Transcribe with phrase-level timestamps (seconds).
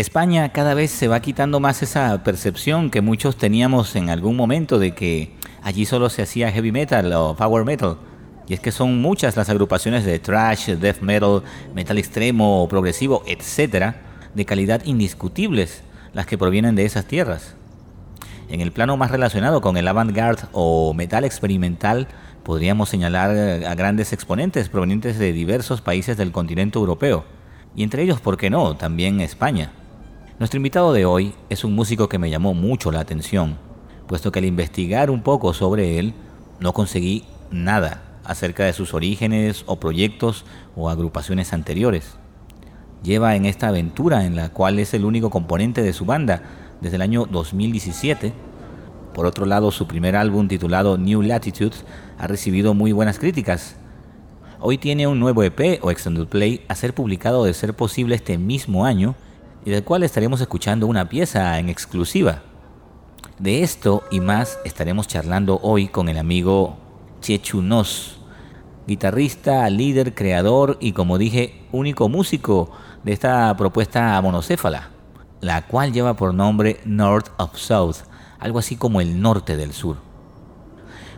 [0.00, 4.78] España cada vez se va quitando más esa percepción que muchos teníamos en algún momento
[4.78, 7.96] de que allí solo se hacía heavy metal o power metal.
[8.46, 11.42] Y es que son muchas las agrupaciones de thrash, death metal,
[11.74, 14.00] metal extremo, progresivo, etcétera,
[14.34, 15.82] de calidad indiscutibles,
[16.12, 17.56] las que provienen de esas tierras.
[18.48, 22.06] En el plano más relacionado con el avant-garde o metal experimental,
[22.44, 23.30] podríamos señalar
[23.64, 27.24] a grandes exponentes provenientes de diversos países del continente europeo,
[27.74, 29.72] y entre ellos, ¿por qué no?, también España.
[30.38, 33.58] Nuestro invitado de hoy es un músico que me llamó mucho la atención,
[34.06, 36.14] puesto que al investigar un poco sobre él,
[36.60, 40.44] no conseguí nada acerca de sus orígenes o proyectos
[40.76, 42.18] o agrupaciones anteriores.
[43.02, 46.42] Lleva en esta aventura en la cual es el único componente de su banda
[46.80, 48.32] desde el año 2017.
[49.14, 51.84] Por otro lado, su primer álbum titulado New Latitudes
[52.16, 53.74] ha recibido muy buenas críticas.
[54.60, 58.38] Hoy tiene un nuevo EP o Extended Play a ser publicado de ser posible este
[58.38, 59.16] mismo año
[59.64, 62.42] y del cual estaremos escuchando una pieza en exclusiva.
[63.38, 66.76] De esto y más estaremos charlando hoy con el amigo
[67.20, 68.18] Chechu Nos,
[68.86, 72.70] guitarrista, líder, creador y como dije, único músico
[73.04, 74.90] de esta propuesta monocéfala,
[75.40, 77.96] la cual lleva por nombre North of South,
[78.38, 79.98] algo así como el norte del sur.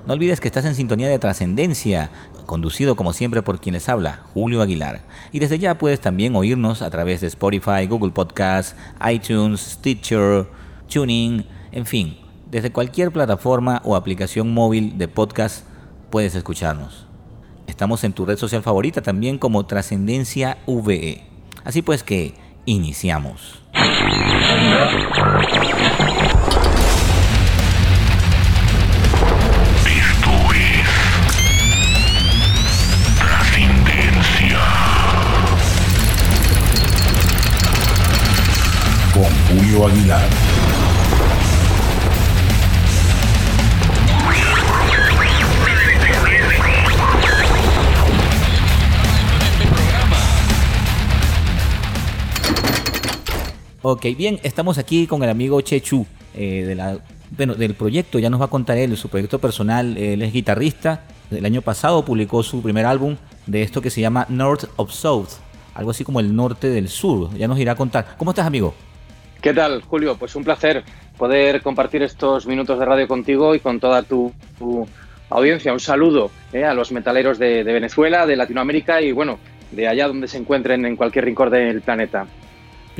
[0.07, 2.11] No olvides que estás en sintonía de trascendencia,
[2.47, 5.03] conducido como siempre por quienes habla, Julio Aguilar.
[5.33, 8.77] Y desde ya puedes también oírnos a través de Spotify, Google Podcasts,
[9.11, 10.47] iTunes, Stitcher,
[10.89, 12.17] Tuning, en fin,
[12.51, 15.65] desde cualquier plataforma o aplicación móvil de podcast
[16.11, 17.07] puedes escucharnos.
[17.67, 21.23] Estamos en tu red social favorita también como Trascendencia VE.
[21.65, 22.35] Así pues que
[22.67, 23.63] iniciamos.
[53.93, 56.77] Ok, bien, estamos aquí con el amigo Chechu eh,
[57.37, 61.03] bueno, del proyecto, ya nos va a contar él, su proyecto personal, él es guitarrista,
[61.33, 65.31] el año pasado publicó su primer álbum de esto que se llama North of South,
[65.75, 68.15] algo así como el norte del sur, ya nos irá a contar.
[68.17, 68.75] ¿Cómo estás amigo?
[69.43, 70.17] ¿Qué tal, Julio?
[70.17, 70.85] Pues un placer
[71.19, 74.87] poder compartir estos minutos de radio contigo y con toda tu, tu
[75.31, 75.73] audiencia.
[75.73, 79.41] Un saludo eh, a los metaleros de, de Venezuela, de Latinoamérica y bueno,
[79.73, 82.29] de allá donde se encuentren en cualquier rincón del planeta.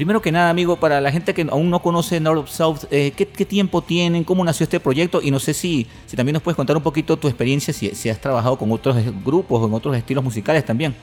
[0.01, 3.13] Primero que nada, amigo, para la gente que aún no conoce North of South, eh,
[3.15, 4.25] ¿qué, ¿qué, tiempo tienen?
[4.25, 5.21] ¿Cómo nació este proyecto?
[5.23, 8.09] Y no sé si, si también nos puedes contar un poquito tu experiencia, si, si
[8.09, 10.95] has trabajado con otros grupos o en otros estilos musicales también.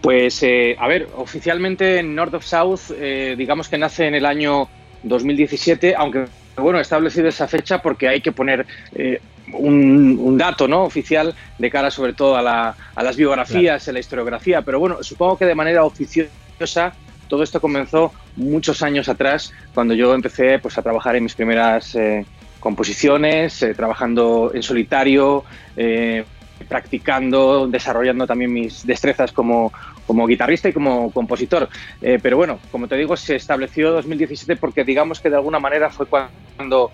[0.00, 4.66] Pues, eh, a ver, oficialmente North of South, eh, digamos que nace en el año
[5.02, 6.24] 2017, aunque,
[6.56, 8.64] bueno, he establecido esa fecha porque hay que poner
[8.94, 9.20] eh,
[9.52, 10.84] un, un, dato ¿no?
[10.84, 13.90] oficial de cara sobre todo a, la, a las biografías, claro.
[13.90, 16.94] a la historiografía, pero bueno, supongo que de manera oficiosa
[17.28, 21.94] todo esto comenzó muchos años atrás, cuando yo empecé pues, a trabajar en mis primeras
[21.94, 22.26] eh,
[22.60, 25.44] composiciones, eh, trabajando en solitario,
[25.76, 26.24] eh,
[26.68, 29.72] practicando, desarrollando también mis destrezas como,
[30.06, 31.68] como guitarrista y como compositor.
[32.00, 36.06] Pero bueno, como te digo, se estableció 2017 porque digamos que de alguna manera fue
[36.06, 36.92] cuando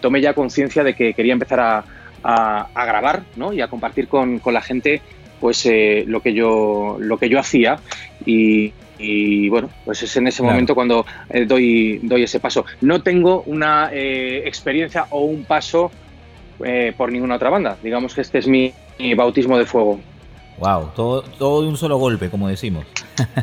[0.00, 1.84] tomé ya conciencia de que quería empezar a,
[2.72, 3.52] a, grabar ¿no?
[3.52, 5.02] y a compartir con, con la gente
[5.40, 5.68] pues
[6.06, 7.80] lo que yo lo que yo hacía
[8.24, 10.52] y, y bueno, pues es en ese claro.
[10.52, 12.64] momento cuando eh, doy, doy ese paso.
[12.80, 15.90] No tengo una eh, experiencia o un paso
[16.64, 17.76] eh, por ninguna otra banda.
[17.82, 20.00] Digamos que este es mi, mi bautismo de fuego.
[20.58, 22.86] Wow, todo, todo de un solo golpe, como decimos.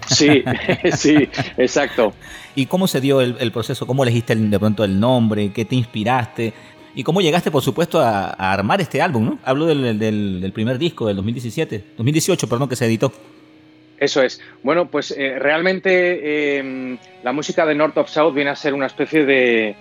[0.08, 0.44] Sí,
[0.94, 2.14] sí, exacto.
[2.56, 3.86] ¿Y cómo se dio el, el proceso?
[3.86, 5.52] ¿Cómo elegiste el, de pronto el nombre?
[5.54, 6.54] ¿Qué te inspiraste?
[6.96, 9.26] ¿Y cómo llegaste, por supuesto, a, a armar este álbum?
[9.26, 9.40] ¿no?
[9.44, 13.14] Hablo del, del, del, primer disco, del 2017, 2018, perdón, que se editó.
[14.00, 14.42] Eso es.
[14.64, 15.90] Bueno, pues eh, realmente
[16.60, 19.76] eh, la música de North of South viene a ser una especie de,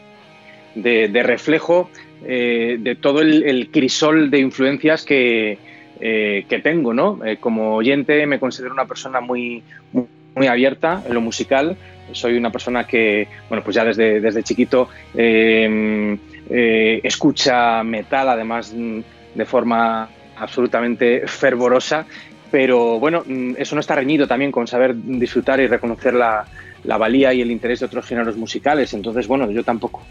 [1.22, 1.88] reflejo
[2.24, 5.58] eh, de todo el, crisol de influencias que,
[6.00, 7.20] eh, tengo, ¿no?
[7.40, 9.62] Como oyente me considero una persona muy,
[9.92, 11.76] muy, muy, abierta en lo musical.
[12.12, 14.88] Soy una persona que, bueno, pues ya desde, desde chiquito
[17.02, 22.06] escucha metal, además de forma absolutamente fervorosa
[22.50, 26.44] pero bueno, mm, eso no está reñido también con saber disfrutar y reconocer la,
[26.84, 28.92] la valía y el interés de otros géneros musicales.
[28.94, 30.02] Entonces, bueno, yo tampoco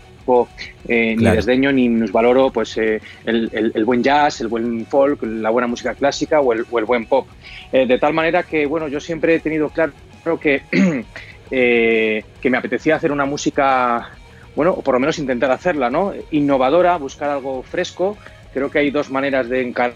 [0.88, 1.32] eh, claro.
[1.32, 5.50] ni desdeño ni valoro pues, eh, el, el, el, buen jazz, el buen folk, la
[5.50, 7.28] buena música clásica o el, o el buen pop.
[7.72, 9.94] Eh, de tal manera que, bueno, yo siempre he tenido claro
[10.40, 10.62] que
[11.50, 14.10] que me apetecía hacer una música,
[14.56, 16.14] bueno, o por lo menos intentar hacerla, ¿no?
[16.32, 18.18] Innovadora, buscar algo fresco.
[18.54, 19.94] Creo que hay dos maneras de encarar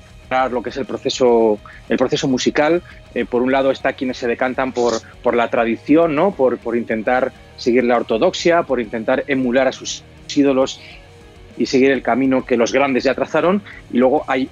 [0.50, 2.82] lo que es el proceso, el proceso musical.
[3.14, 6.32] Eh, por un lado está quienes se decantan por, por la tradición, ¿no?
[6.32, 10.80] por, por intentar seguir la ortodoxia, por intentar emular a sus ídolos
[11.58, 13.62] y seguir el camino que los grandes ya trazaron.
[13.92, 14.50] Y luego hay,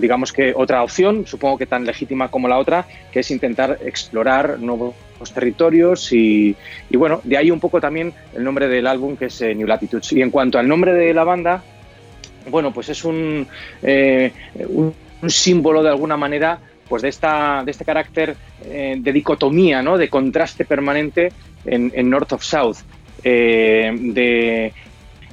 [0.00, 4.58] digamos que otra opción, supongo que tan legítima como la otra, que es intentar explorar
[4.58, 4.94] nuevos
[5.32, 6.56] territorios y,
[6.90, 9.68] y bueno, de ahí un poco también el nombre del álbum que es eh, New
[9.68, 10.12] Latitudes.
[10.12, 11.62] Y en cuanto al nombre de la banda,
[12.50, 13.46] bueno, pues es un,
[13.82, 14.32] eh,
[14.68, 14.92] un
[15.22, 16.58] un símbolo de alguna manera
[16.88, 19.96] pues de, esta, de este carácter eh, de dicotomía, ¿no?
[19.96, 21.32] de contraste permanente
[21.64, 22.76] en, North of South.
[23.24, 24.74] Eh, de,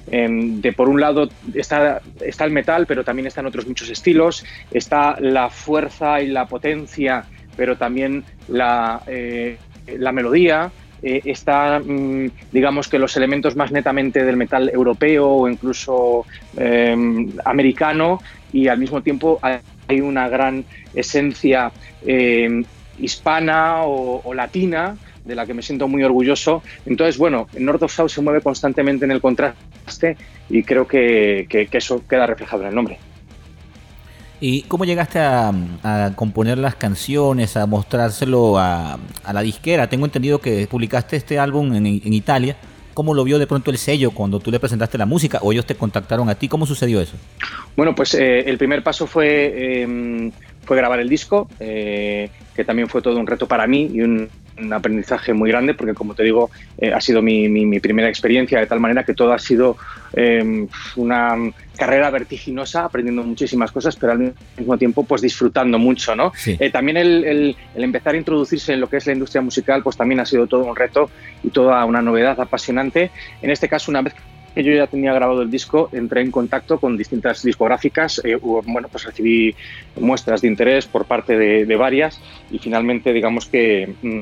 [0.09, 4.45] em, de, por un lado está, está el metal, pero también están otros muchos estilos,
[4.71, 7.25] está la fuerza y la potencia,
[7.57, 9.57] pero también la, eh,
[9.97, 10.71] la melodía,
[11.01, 16.25] está, mm, digamos que los elementos más netamente del metal europeo o incluso
[16.55, 18.21] em, americano
[18.53, 19.39] y al mismo tiempo
[19.89, 21.71] hay una gran esencia
[22.05, 22.63] eh,
[22.99, 24.95] hispana o, latina
[25.25, 26.63] de la que me siento muy orgulloso.
[26.85, 30.15] Entonces, bueno, North of South se mueve constantemente en el contraste
[30.49, 32.99] y creo que, eso queda reflejado en el nombre.
[34.41, 35.51] ¿Y cómo llegaste a,
[36.15, 38.99] componer las canciones, a mostrárselo a,
[39.33, 39.89] la disquera?
[39.89, 42.55] Tengo entendido que publicaste este álbum en, en Italia
[42.93, 45.65] ¿Cómo lo vio de pronto el sello cuando tú le presentaste la música o ellos
[45.65, 46.47] te contactaron a ti?
[46.47, 47.15] ¿Cómo sucedió eso?
[47.75, 50.31] Bueno, pues eh, el primer paso fue, em,
[50.65, 54.29] fue grabar el disco, eh, que también fue todo un reto para mí y un,
[54.61, 58.59] un aprendizaje muy grande porque, como te digo, eh, ha sido mi, mi, primera experiencia,
[58.59, 59.77] de tal manera que todo ha sido
[60.13, 61.35] eh, una
[61.77, 66.15] carrera vertiginosa, aprendiendo muchísimas cosas, pero al mismo tiempo pues disfrutando mucho.
[66.15, 66.31] ¿no?
[66.45, 69.95] Eh, también el, el, empezar a introducirse en lo que es la industria musical pues
[69.95, 71.09] también ha sido todo un reto
[71.43, 73.11] y toda una novedad apasionante.
[73.41, 74.13] En este caso, una vez
[74.53, 79.05] que yo ya tenía grabado el disco, entré en contacto con distintas discográficas, bueno, pues
[79.05, 79.55] recibí
[79.99, 82.19] muestras de interés por parte de, de varias
[82.51, 84.21] y finalmente digamos que Mm,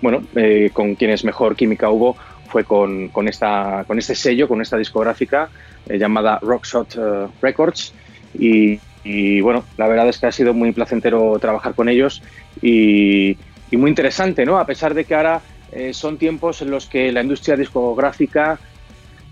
[0.00, 2.16] bueno, eh, con quienes mejor química hubo
[2.48, 5.50] fue con, con, esta, con este sello, con esta discográfica
[5.88, 7.92] eh, llamada Rockshot eh, Records.
[8.38, 8.80] Y,
[9.40, 12.22] bueno, la verdad es que ha sido muy placentero trabajar con ellos
[12.60, 13.36] y,
[13.72, 14.58] muy interesante, ¿no?
[14.58, 15.40] A pesar de que ahora
[15.92, 18.58] son tiempos en los que la industria discográfica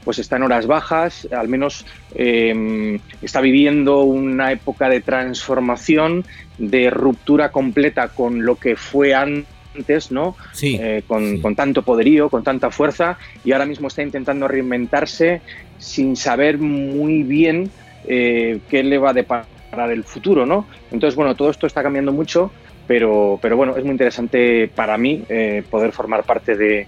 [0.05, 1.85] pues está en horas bajas, al menos
[2.15, 6.25] em, está viviendo una época de transformación,
[6.59, 9.56] de ruptura completa con lo que fue antes
[10.11, 10.37] ¿no?
[10.63, 15.41] Eh, con, tanto poderío, con tanta fuerza, y ahora mismo está intentando reinventarse
[15.79, 17.71] sin saber muy bien
[18.07, 20.67] eh, qué le va a deparar el futuro, ¿no?
[20.91, 22.51] Entonces, bueno, todo esto está cambiando mucho,
[22.87, 26.87] pero, pero bueno, es muy interesante para mí eh, poder formar parte de,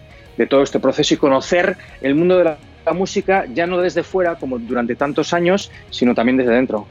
[0.49, 2.59] todo este proceso y conocer el mundo de la,
[2.95, 6.87] música ya no desde fuera, como durante tantos años, sino también desde dentro.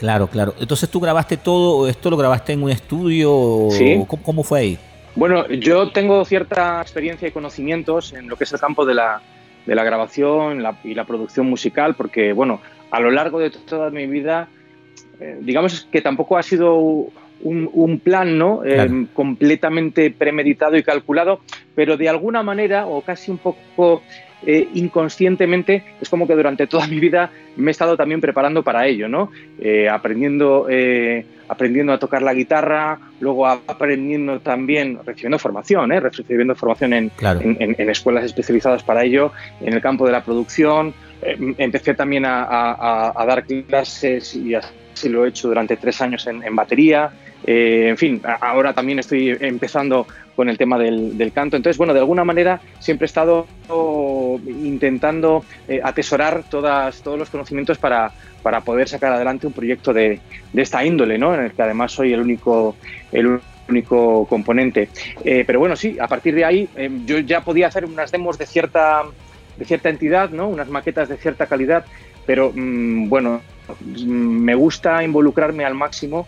[0.00, 0.54] Claro, claro.
[0.58, 4.04] Entonces tú grabaste todo, esto lo grabaste en un estudio, ¿Sí?
[4.24, 4.78] ¿Cómo, fue ahí?
[5.14, 9.20] Bueno, yo tengo cierta experiencia y conocimientos en lo que es el campo de la,
[9.66, 12.60] de la grabación y la producción musical, porque, bueno,
[12.90, 14.48] a lo largo de toda mi vida,
[15.20, 16.78] eh, digamos que tampoco ha sido
[17.40, 18.62] un, plan ¿no?
[18.64, 21.40] Eh, completamente premeditado y calculado,
[21.74, 24.02] pero de alguna manera, o casi un poco
[24.46, 28.86] eh, inconscientemente, es como que durante toda mi vida me he estado también preparando para
[28.86, 29.30] ello, ¿no?
[29.58, 36.92] Eh, aprendiendo, eh, aprendiendo a tocar la guitarra, luego aprendiendo también, recibiendo formación, recibiendo formación
[36.92, 40.94] en, en, escuelas especializadas para ello, en el campo de la producción.
[41.20, 44.54] empecé también a, a, dar clases y
[44.98, 47.10] así lo he hecho durante tres años en, batería.
[47.46, 50.06] en fin, ahora también estoy empezando
[50.38, 51.56] con el tema del, canto.
[51.56, 53.48] Entonces, bueno, de alguna manera siempre he estado
[54.46, 60.20] intentando eh, atesorar todas, todos los conocimientos para, para, poder sacar adelante un proyecto de,
[60.54, 61.34] esta índole, ¿no?
[61.34, 62.76] en el que además soy el único,
[63.10, 64.90] el único componente.
[65.24, 68.38] Eh, pero bueno, sí, a partir de ahí eh, yo ya podía hacer unas demos
[68.38, 69.02] de cierta,
[69.56, 70.46] de cierta entidad, ¿no?
[70.46, 71.84] unas maquetas de cierta calidad,
[72.26, 73.40] pero mm, bueno,
[74.06, 76.26] me gusta involucrarme al máximo,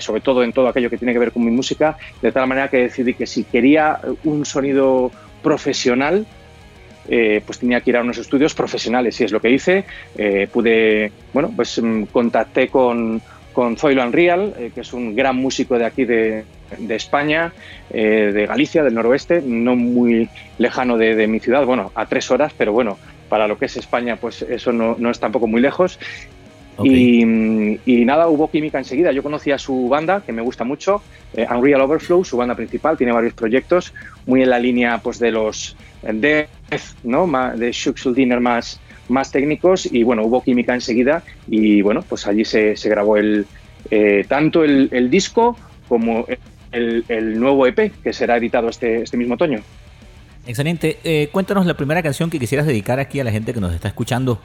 [0.00, 2.68] sobre todo en todo aquello que tiene que ver con mi música, de tal manera
[2.68, 5.10] que decidí que si quería un sonido
[5.42, 6.26] profesional,
[7.08, 9.84] eh, pues tenía que ir a unos estudios profesionales y es lo que hice.
[10.16, 13.20] Eh, pude, bueno, pues mm, contacté con,
[13.52, 16.44] con Zoilo Unreal, eh, que es un gran músico de aquí de,
[16.78, 17.52] de España,
[17.90, 22.72] de Galicia, del noroeste, no muy lejano de, mi ciudad, bueno, a tres horas, pero
[22.72, 22.98] bueno,
[23.28, 25.98] para lo que es España, pues eso no, no es tampoco muy lejos.
[26.82, 27.22] Y,
[27.84, 29.12] y, nada, hubo química enseguida.
[29.12, 31.02] Yo conocía su banda, que me gusta mucho,
[31.34, 33.92] eh, Unreal Overflow, su banda principal, tiene varios proyectos,
[34.26, 36.50] muy en la línea pues, de los Death,
[37.04, 37.26] ¿no?
[37.56, 39.86] de Shuxul Dinner más, más técnicos.
[39.92, 43.46] Y bueno, hubo química enseguida y bueno, pues allí se, se grabó el,
[43.90, 45.56] eh, tanto el, el, disco
[45.88, 46.26] como
[46.72, 49.60] el, el, nuevo EP que será editado este, este mismo otoño.
[50.46, 50.98] Excelente.
[51.04, 53.88] Eh, cuéntanos la primera canción que quisieras dedicar aquí a la gente que nos está
[53.88, 54.40] escuchando.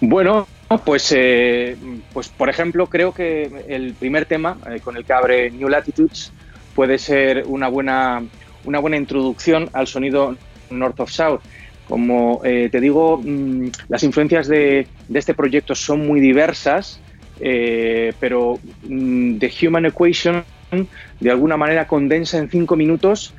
[0.00, 0.46] Bueno,
[0.84, 1.76] pues, eh,
[2.12, 6.32] pues por ejemplo, creo que el primer tema eh, con el que abre New Latitudes
[6.74, 8.22] puede ser una buena,
[8.64, 10.36] una buena introducción al sonido
[10.70, 11.40] North of South.
[11.88, 17.00] Como eh, te digo, mmm, las influencias de, de, este proyecto son muy diversas,
[17.40, 20.44] eh, pero mmm, The Human Equation
[21.20, 23.32] de alguna manera condensa en cinco minutos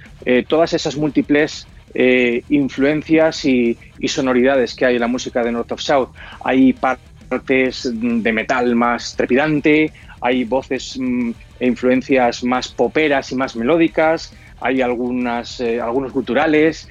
[0.47, 1.67] todas esas múltiples
[1.99, 6.09] eh, influencias y, y, sonoridades que hay en la música de North of South.
[6.43, 13.55] Hay partes de metal más trepidante, hay voces mmm, e influencias más poperas y más
[13.55, 16.87] melódicas, hay algunas, eh, algunos culturales,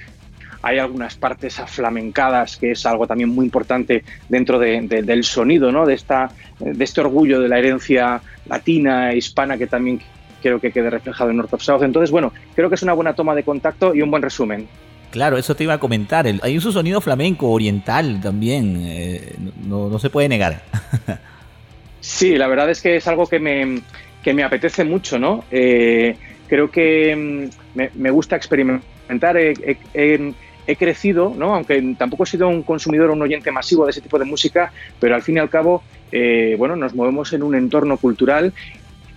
[0.60, 5.70] hay algunas partes aflamencadas, que es algo también muy importante dentro de, de, del sonido,
[5.70, 5.86] ¿no?
[5.86, 10.00] de, esta, de este orgullo de la herencia latina e hispana que también
[10.42, 11.84] quiero que quede reflejado en North of South.
[11.84, 14.66] Entonces, bueno, creo que es una buena toma de contacto y un buen resumen.
[15.10, 16.26] Claro, eso te iba a comentar.
[16.42, 19.34] Hay un sonido flamenco, oriental también, eh,
[19.64, 20.62] no, se puede negar.
[22.00, 23.80] sí, la verdad es que es algo que me,
[24.22, 25.44] que me apetece mucho, ¿no?
[25.50, 26.16] Eh,
[26.48, 29.36] creo que mm, me, gusta experimentar.
[29.36, 29.54] He,
[29.94, 30.34] he,
[30.66, 31.54] he, crecido, ¿no?
[31.54, 34.72] Aunque tampoco he sido un consumidor o un oyente masivo de ese tipo de música,
[34.98, 35.82] pero al fin y al cabo,
[36.12, 38.52] eh, bueno, nos movemos en un entorno cultural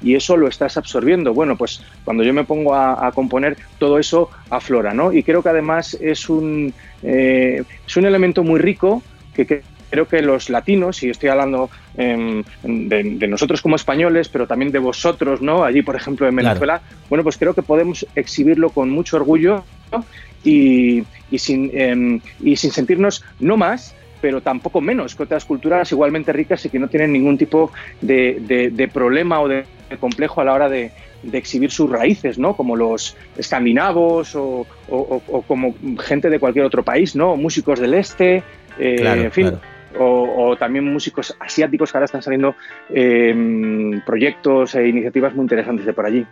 [0.01, 1.33] y eso lo estás absorbiendo.
[1.33, 5.11] Bueno, pues cuando yo me pongo a, a componer, todo eso aflora, ¿no?
[5.11, 9.03] Y creo que además es un, eh, es un elemento muy rico
[9.33, 14.47] que, creo que los latinos, y estoy hablando eh, de, de, nosotros como españoles, pero
[14.47, 15.63] también de vosotros, ¿no?
[15.63, 16.95] Allí, por ejemplo, en Venezuela, claro.
[17.09, 20.05] bueno, pues creo que podemos exhibirlo con mucho orgullo ¿no?
[20.43, 25.91] y, y, sin, eh, y sin sentirnos no más, pero tampoco menos que otras culturas
[25.91, 27.71] igualmente ricas y que no tienen ningún tipo
[28.01, 29.65] de, de, de problema o de
[29.99, 30.91] complejo a la hora de,
[31.23, 32.55] de, exhibir sus raíces, ¿no?
[32.55, 37.35] Como los escandinavos o, o, o, como gente de cualquier otro país, ¿no?
[37.35, 38.43] Músicos del este,
[38.77, 39.49] eh, claro, en fin.
[39.49, 39.61] Claro.
[39.97, 42.55] O, o, también músicos asiáticos que ahora están saliendo
[42.93, 46.25] eh, proyectos e iniciativas muy interesantes de por allí.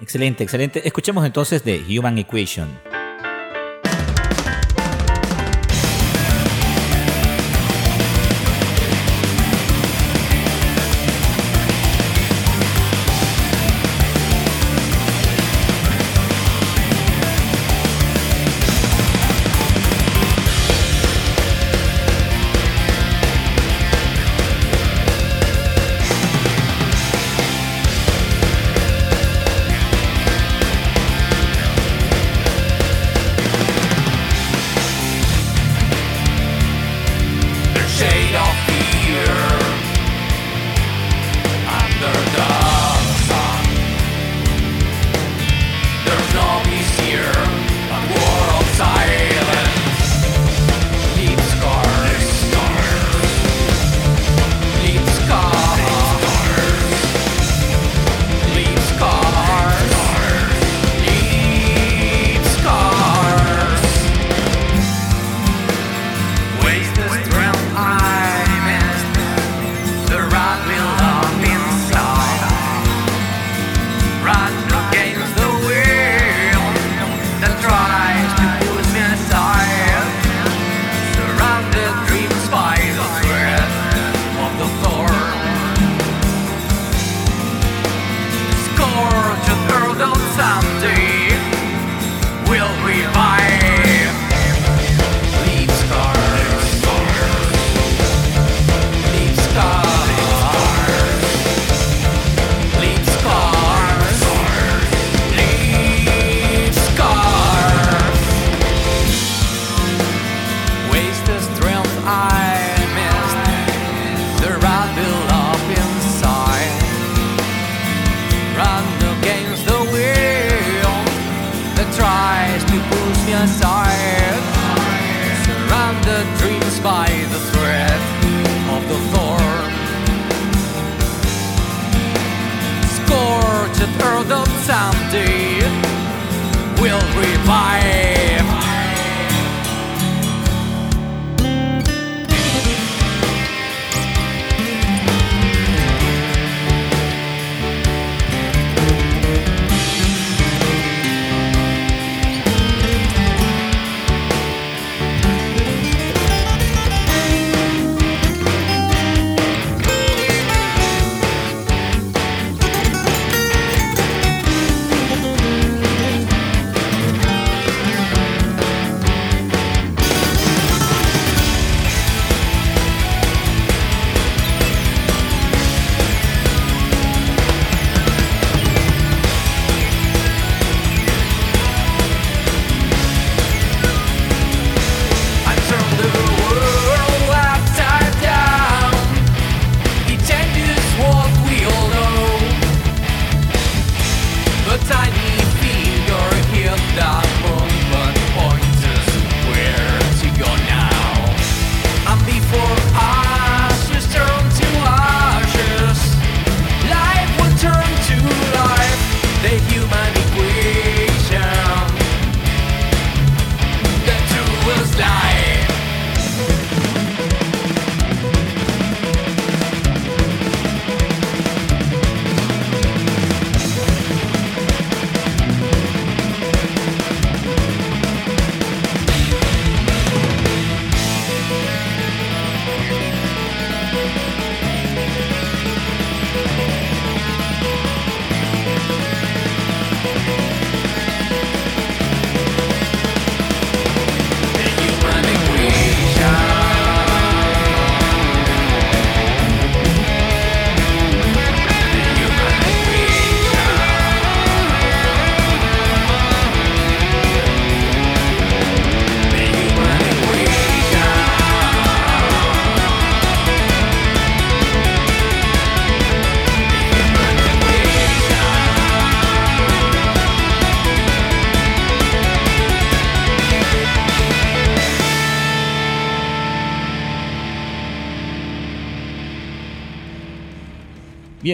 [0.00, 0.86] Excelente, excelente.
[0.86, 2.93] Escuchemos entonces de Human Equation.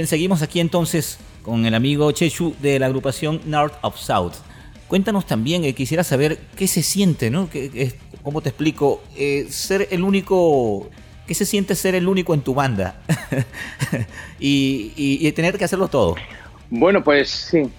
[0.00, 4.32] Bien, seguimos aquí entonces con el amigo Chechu de la agrupación North of South.
[4.88, 7.50] Cuéntanos también, eh, quisiera saber qué se siente, ¿no?
[8.22, 9.02] ¿Cómo te explico?
[9.14, 10.88] Eh, ser el único
[11.26, 13.02] ¿Qué se siente ser el único en tu banda?
[14.40, 16.14] y, tener que hacerlo todo.
[16.70, 17.70] Bueno, pues sí.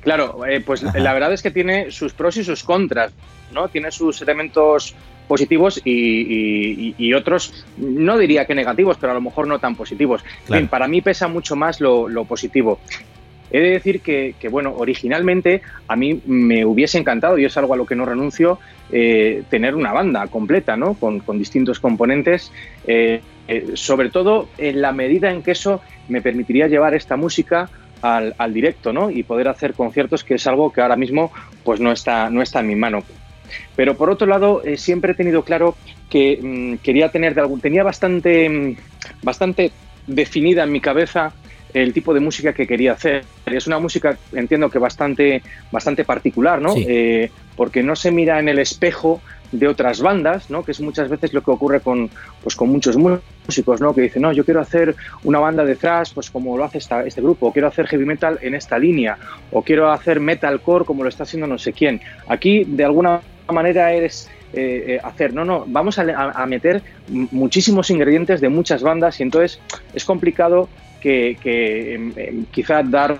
[0.00, 3.12] Claro, eh, pues la verdad es que tiene sus pros y sus contras,
[3.52, 3.68] ¿no?
[3.68, 4.96] Tiene sus elementos
[5.28, 10.24] positivos y, otros, no diría que negativos, pero a lo mejor no tan positivos.
[10.70, 12.78] para mí pesa mucho más lo, lo positivo.
[13.54, 17.76] He de decir que, bueno, originalmente a mí me hubiese encantado, y es algo a
[17.76, 18.58] lo que no renuncio,
[18.90, 20.94] eh, tener una banda completa, ¿no?
[20.94, 22.50] Con, distintos componentes,
[22.84, 27.70] eh, eh, sobre todo en la medida en que eso me permitiría llevar esta música
[28.02, 29.08] al, directo, ¿no?
[29.08, 31.30] Y poder hacer conciertos, que es algo que ahora mismo
[31.62, 33.04] pues no está, no está en mi mano.
[33.76, 35.76] Pero por otro lado, siempre he tenido claro
[36.10, 38.76] que mm, quería tener de algún, tenía bastante, mm,
[39.22, 39.72] bastante
[40.06, 41.32] definida en mi cabeza
[41.74, 43.24] el tipo de música que quería hacer.
[43.46, 46.72] Es una música, entiendo que bastante, bastante particular, ¿no?
[46.76, 50.64] Eh, porque no se mira en el espejo de otras bandas, ¿no?
[50.64, 52.10] Que es muchas veces lo que ocurre con,
[52.42, 53.92] pues, con muchos músicos, ¿no?
[53.92, 57.04] Que dicen, no, yo quiero hacer una banda de thrash, pues como lo hace esta,
[57.04, 59.18] este grupo, o quiero hacer heavy metal en esta línea,
[59.50, 62.00] o quiero hacer metalcore como lo está haciendo no sé quién.
[62.28, 63.20] Aquí, de alguna
[63.52, 65.34] manera, eres eh, eh, hacer.
[65.34, 69.60] No, no, vamos a, a, meter muchísimos ingredientes de muchas bandas y entonces
[69.92, 70.68] es complicado
[71.00, 71.36] que,
[71.94, 73.18] em, em, quizá dar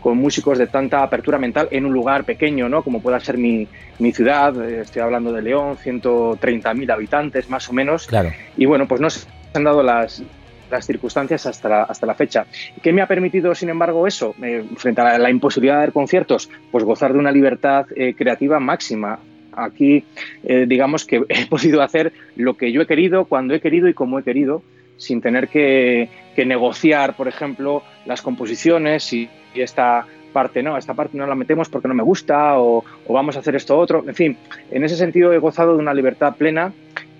[0.00, 2.82] con músicos de tanta apertura mental en un lugar pequeño, ¿no?
[2.82, 3.68] Como pueda ser mi,
[4.12, 8.06] ciudad, eh, estoy hablando de León, 130.000 habitantes más o menos.
[8.06, 8.30] Claro.
[8.56, 10.22] Y bueno, pues no se han dado las,
[10.70, 12.46] las circunstancias hasta la, hasta la fecha.
[12.82, 14.34] ¿Qué me ha permitido, sin embargo, eso?
[14.42, 18.58] Eh, frente a la, imposibilidad de dar conciertos, pues gozar de una libertad eh, creativa
[18.58, 19.18] máxima.
[19.52, 20.04] Aquí,
[20.42, 24.18] digamos que he podido hacer lo que yo he querido, cuando he querido y como
[24.18, 24.62] he querido,
[25.00, 31.26] sin tener que, negociar, por ejemplo, las composiciones y, esta parte no, esta parte no
[31.26, 34.04] la metemos porque no me gusta o, vamos a hacer esto otro.
[34.06, 34.36] En fin,
[34.70, 36.72] en ese sentido he gozado de una libertad plena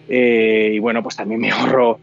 [0.09, 1.99] eh, y bueno, pues también me ahorro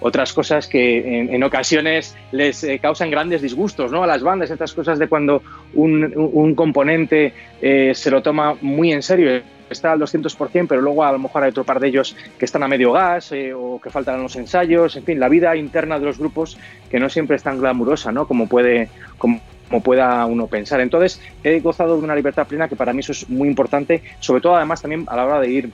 [0.00, 4.02] otras cosas que en, ocasiones les eh, causan grandes disgustos ¿no?
[4.02, 5.42] a las bandas, estas cosas de cuando
[5.74, 11.12] un, componente eh, se lo toma muy en serio está al 200%, pero luego a
[11.12, 13.90] lo mejor hay otro par de ellos que están a medio gas eh, o que
[13.90, 16.58] faltan los ensayos, en fin, la vida interna de los grupos
[16.90, 18.26] que no siempre es tan glamurosa, ¿no?
[18.26, 19.40] Como puede, como,
[19.82, 20.80] pueda uno pensar.
[20.80, 24.40] Entonces, he gozado de una libertad plena que para mí eso es muy importante, sobre
[24.40, 25.70] todo además también a la hora de ir,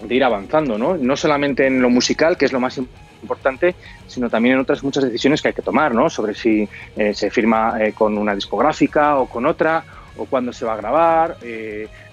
[0.00, 0.96] de ir avanzando, ¿no?
[0.96, 3.74] No solamente en lo musical, que es lo más importante,
[4.06, 6.08] sino también en otras muchas decisiones que hay que tomar, ¿no?
[6.08, 9.84] Sobre si eh, se firma eh, con una discográfica o con otra,
[10.16, 11.36] o cuándo se va a grabar,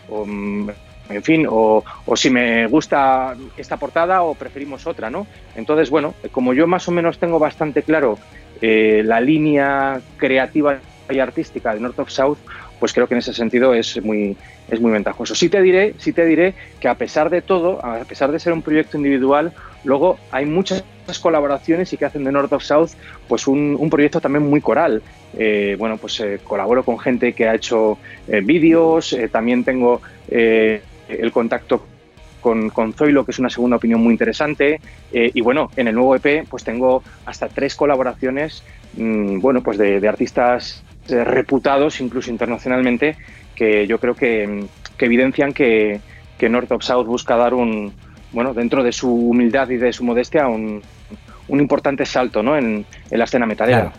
[0.09, 0.69] o, mm,
[1.09, 1.83] en fin, o,
[2.15, 5.27] si me gusta esta portada o preferimos otra, ¿no?
[5.55, 8.17] Entonces, bueno, como yo más o menos tengo bastante claro
[8.61, 12.37] eh, la línea creativa y artística de North of South,
[12.79, 14.35] pues creo que en ese sentido es muy,
[14.69, 15.35] es muy ventajoso.
[15.35, 18.53] Sí te diré, sí te diré que a pesar de todo, a pesar de ser
[18.53, 20.83] un proyecto individual, luego hay muchas
[21.21, 22.89] colaboraciones y que hacen de North of South
[23.27, 25.03] pues un, proyecto también muy coral.
[25.37, 30.01] Eh, bueno, pues eh, colaboro con gente que ha hecho vídeos, también tengo
[31.07, 31.85] el contacto
[32.45, 34.79] con, con, Zoilo, que es una segunda opinión muy interesante.
[35.11, 38.63] Eh, y bueno, en el nuevo EP pues tengo hasta tres colaboraciones,
[38.97, 43.17] mm, bueno, pues de, artistas eh, reputados, incluso internacionalmente,
[43.55, 44.67] que yo creo que,
[44.99, 45.99] evidencian que,
[46.47, 47.91] North of South busca dar un,
[48.31, 50.83] bueno, dentro de su humildad y de su modestia, un,
[51.49, 52.55] importante salto ¿no?
[52.55, 53.91] en, la escena metalera.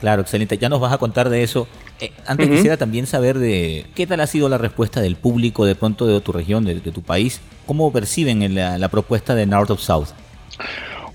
[0.00, 0.58] Claro, excelente.
[0.58, 1.68] Ya nos vas a contar de eso.
[2.02, 5.76] Eh, antes quisiera también saber de qué tal ha sido la respuesta del público de
[5.76, 7.40] pronto de tu región, de, tu país.
[7.64, 10.08] ¿Cómo perciben la, propuesta de North of South?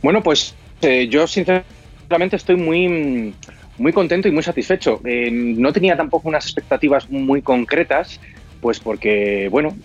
[0.01, 3.33] Bueno, pues eh, yo sinceramente estoy muy,
[3.77, 5.01] muy contento y muy satisfecho.
[5.03, 8.21] Eh, no tenía tampoco unas expectativas muy concretas,
[8.61, 9.75] pues porque, bueno,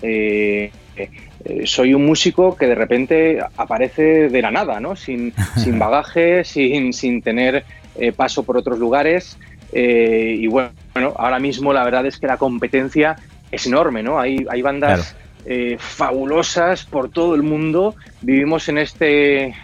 [1.65, 4.95] soy un músico que de repente aparece de la nada, ¿no?
[4.95, 7.65] Sin, sin bagaje, sin, sin tener
[8.17, 9.37] paso por otros lugares
[9.73, 13.17] eh, y bueno, ahora mismo la verdad es que la competencia
[13.51, 14.19] es enorme, ¿no?
[14.19, 19.55] Hay, hay bandas eh, fabulosas por todo el mundo, vivimos en este,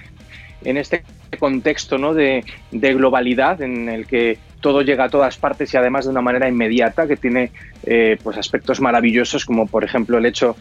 [0.62, 1.04] en este
[1.38, 2.14] contexto ¿no?
[2.14, 6.48] de, globalidad en el que todo llega a todas partes y además de una manera
[6.48, 7.52] inmediata que tiene
[8.22, 10.56] pues aspectos maravillosos como por ejemplo el hecho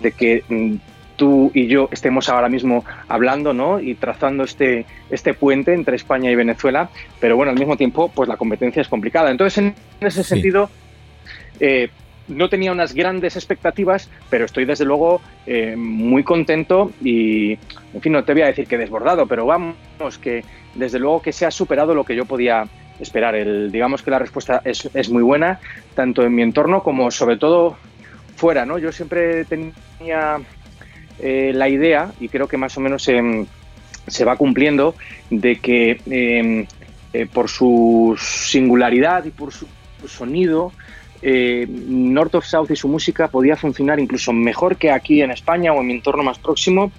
[0.00, 0.76] de que mm,
[1.16, 3.80] tú y yo estemos ahora mismo hablando ¿no?
[3.80, 8.28] y trazando este, este puente entre España y Venezuela, pero bueno, al mismo tiempo, pues
[8.28, 9.30] la competencia es complicada.
[9.30, 10.70] Entonces, en ese sentido,
[11.60, 11.88] eh,
[12.28, 18.12] no tenía unas grandes expectativas, pero estoy desde luego eh, muy contento y, en fin,
[18.12, 19.76] no te voy a decir que desbordado, pero vamos,
[20.20, 22.64] que desde luego que se ha superado lo que yo podía
[22.98, 23.34] esperar.
[23.34, 25.60] El, digamos que la respuesta es, es muy buena,
[25.94, 27.76] tanto en mi entorno como sobre todo
[28.36, 28.78] fuera, ¿no?
[28.78, 30.38] Yo siempre tenía
[31.18, 34.94] eh, la idea, y creo que más o menos se va cumpliendo,
[35.30, 36.66] de que em,
[37.12, 39.66] eh, por su singularidad y por su
[40.06, 40.72] sonido,
[41.22, 45.72] eh, North of South y su música podía funcionar incluso mejor que aquí en España
[45.72, 46.92] o en mi entorno más próximo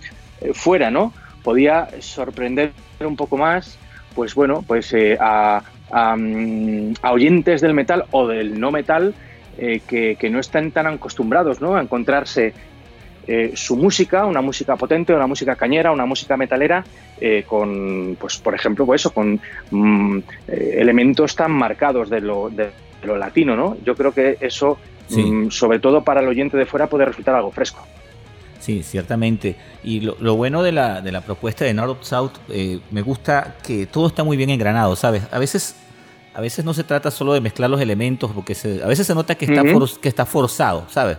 [0.53, 1.13] fuera, ¿no?
[1.43, 3.77] Podía sorprender un poco más,
[4.15, 9.13] pues bueno, pues a, mm, a, oyentes del metal o del no metal
[9.57, 11.75] que, que, no están tan acostumbrados ¿no?
[11.75, 12.53] a encontrarse
[13.27, 16.85] eh, su música, una música potente, una música cañera, una música metalera,
[17.19, 22.49] eh, con, pues, por ejemplo, pues eso, con mm, eh, elementos tan marcados de lo,
[22.49, 22.69] de
[23.03, 23.75] lo, latino, ¿no?
[23.83, 24.77] Yo creo que eso,
[25.09, 27.85] mm, sobre todo para el oyente de fuera, puede resultar algo fresco.
[28.59, 29.57] Sí, ciertamente.
[29.83, 32.31] Y lo, bueno de la, de la, propuesta de North South,
[32.91, 35.23] me gusta que todo está muy bien engranado, ¿sabes?
[35.31, 35.75] A veces
[36.33, 39.35] a veces no se trata solo de mezclar los elementos, porque a veces se nota
[39.35, 39.63] que está,
[39.99, 41.17] que está forzado, ¿sabes?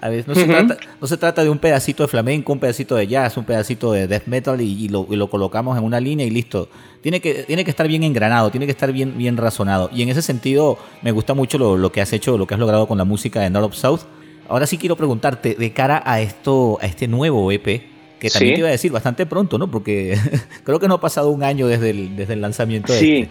[0.00, 2.94] A veces no, se trata, no se trata de un pedacito de flamenco, un pedacito
[2.94, 6.68] de jazz, un pedacito de death metal y, lo, colocamos en una línea y listo.
[7.00, 9.90] Tiene que, tiene que estar bien engranado, tiene que estar bien, bien razonado.
[9.92, 12.86] Y en ese sentido me gusta mucho lo, que has hecho, lo que has logrado
[12.86, 14.00] con la música de North of South.
[14.48, 17.82] Ahora sí quiero preguntarte, de cara a esto, a este nuevo EP,
[18.20, 19.70] que también te iba a decir bastante pronto, ¿no?
[19.70, 20.16] Porque
[20.64, 23.28] creo que no ha pasado un año desde el, desde el lanzamiento de sí.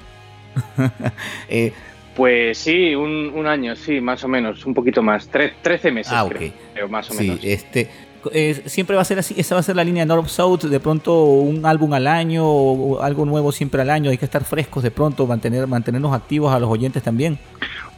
[0.77, 0.93] este.
[1.49, 1.73] eh,
[2.17, 6.89] pues sí, un, año, sí, más o menos, un poquito más, trece meses, ah, creo,
[6.89, 7.39] más o menos.
[7.39, 7.89] Sí, este,
[8.34, 10.80] eh, siempre va a ser así, esa va a ser la línea North South, de
[10.80, 14.82] pronto un álbum al año o algo nuevo siempre al año, hay que estar frescos
[14.82, 17.38] de pronto, mantener, mantenernos activos a los oyentes también.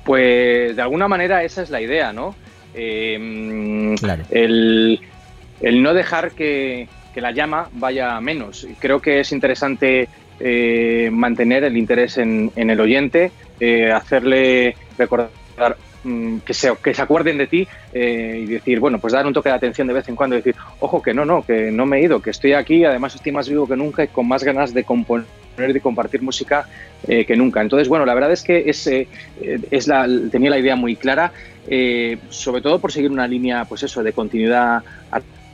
[0.03, 2.36] Pues de alguna manera esa es la idea, ¿no?
[2.73, 4.23] Em, claro.
[4.32, 4.99] el,
[5.62, 8.67] no dejar que, la llama vaya menos.
[8.79, 10.10] Creo que es interesante
[10.41, 15.30] eh, mantener el interés en, el oyente, eh, hacerle recordar
[16.06, 19.34] mm, que se, que se acuerden de ti eh, y decir, bueno, pues dar un
[19.34, 21.97] toque de atención de vez en cuando decir, ojo, que no, no, que no me
[21.97, 24.73] he ido, que estoy aquí, además estoy más vivo que nunca y con más ganas
[24.73, 26.65] de componer y compartir música
[27.06, 27.62] que nunca.
[27.62, 31.34] Entonces, bueno, la verdad es que es, la, tenía la idea muy clara,
[32.30, 34.84] sobre todo por seguir una línea, pues eso, de continuidad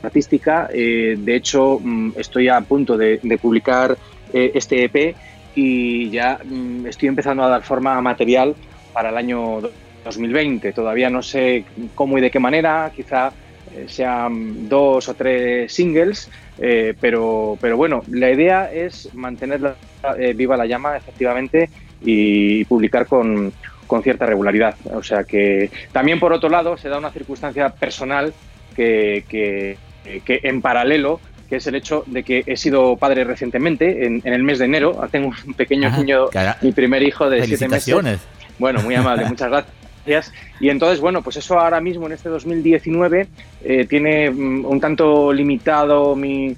[0.02, 0.68] artística.
[0.68, 3.96] de hecho, mm, estoy a punto de, de publicar
[4.32, 5.16] este EP
[5.54, 8.54] y ya mm, estoy empezando a dar forma a material
[8.92, 9.60] para el año
[10.04, 10.72] 2020.
[10.72, 13.32] Todavía no sé cómo y de qué manera, quizá
[13.74, 19.74] eh, sean dos o tres singles, eh, pero, pero bueno, la idea es mantener
[20.18, 21.68] eh, viva la llama efectivamente
[22.00, 23.52] y publicar con,
[23.86, 24.76] con, cierta regularidad.
[24.92, 28.32] O sea que también por otro lado se da una circunstancia personal
[28.76, 29.78] que, que
[30.26, 34.58] en paralelo que es el hecho de que he sido padre recientemente, en, el mes
[34.58, 34.98] de enero.
[35.10, 36.26] Tengo un pequeño niño,
[36.62, 38.20] mi primer hijo de siete meses.
[38.58, 40.32] Bueno, muy amable, muchas gracias.
[40.60, 43.28] Y entonces, bueno, pues eso ahora mismo en este 2019
[43.64, 46.56] eh, tiene mm, un tanto limitado mi,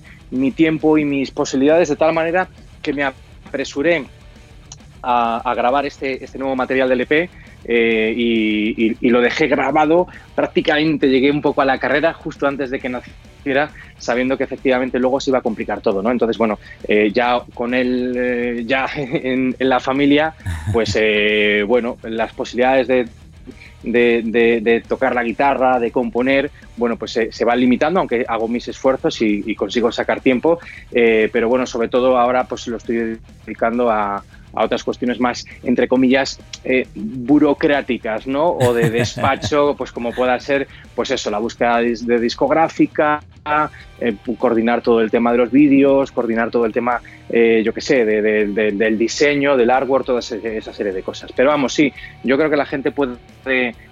[0.55, 2.49] tiempo y mis posibilidades de tal manera
[2.83, 4.05] que me apresuré
[5.03, 7.31] a, grabar este, este nuevo material del EP
[7.65, 10.07] eh, y, lo dejé grabado.
[10.35, 13.17] Prácticamente llegué un poco a la carrera justo antes de que naciera,
[13.99, 16.11] sabiendo que efectivamente luego se iba a complicar todo, ¿no?
[16.11, 20.35] Entonces, bueno, eh, ya con él, eh, ya en, la familia,
[20.73, 20.99] pues
[21.67, 23.09] bueno, las posibilidades de,
[23.83, 28.69] de, tocar la guitarra, de componer, bueno, pues se, se van limitando, aunque hago mis
[28.69, 30.59] esfuerzos y, y consigo sacar tiempo,
[30.91, 34.23] pero bueno, sobre todo ahora pues lo estoy dedicando a,
[34.55, 38.49] a otras cuestiones más, entre comillas, eh, burocráticas, ¿no?
[38.49, 43.21] O de despacho, pues como pueda ser, pues eso, la búsqueda de discográfica,
[44.01, 47.81] eh, coordinar todo el tema de los vídeos, coordinar todo el tema, eh, yo qué
[47.81, 51.33] sé, del diseño, del artwork, toda esa serie de cosas.
[51.35, 53.17] Pero vamos, sí, yo creo que la gente puede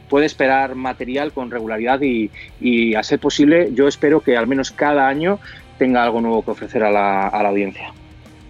[0.08, 4.70] puede esperar material con regularidad y, y, a ser posible, yo espero que al menos
[4.70, 5.40] cada año
[5.78, 7.92] tenga algo nuevo que ofrecer a la, a la audiencia.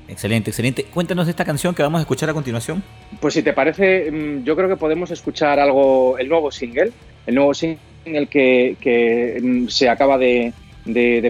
[0.08, 0.84] Excelente, excelente.
[0.84, 2.82] Cuéntanos de esta canción que vamos a escuchar a continuación.
[3.20, 6.92] Pues si te parece, mm, yo creo que podemos escuchar algo, el nuevo single,
[7.26, 10.52] el nuevo single que, que mm, se acaba de,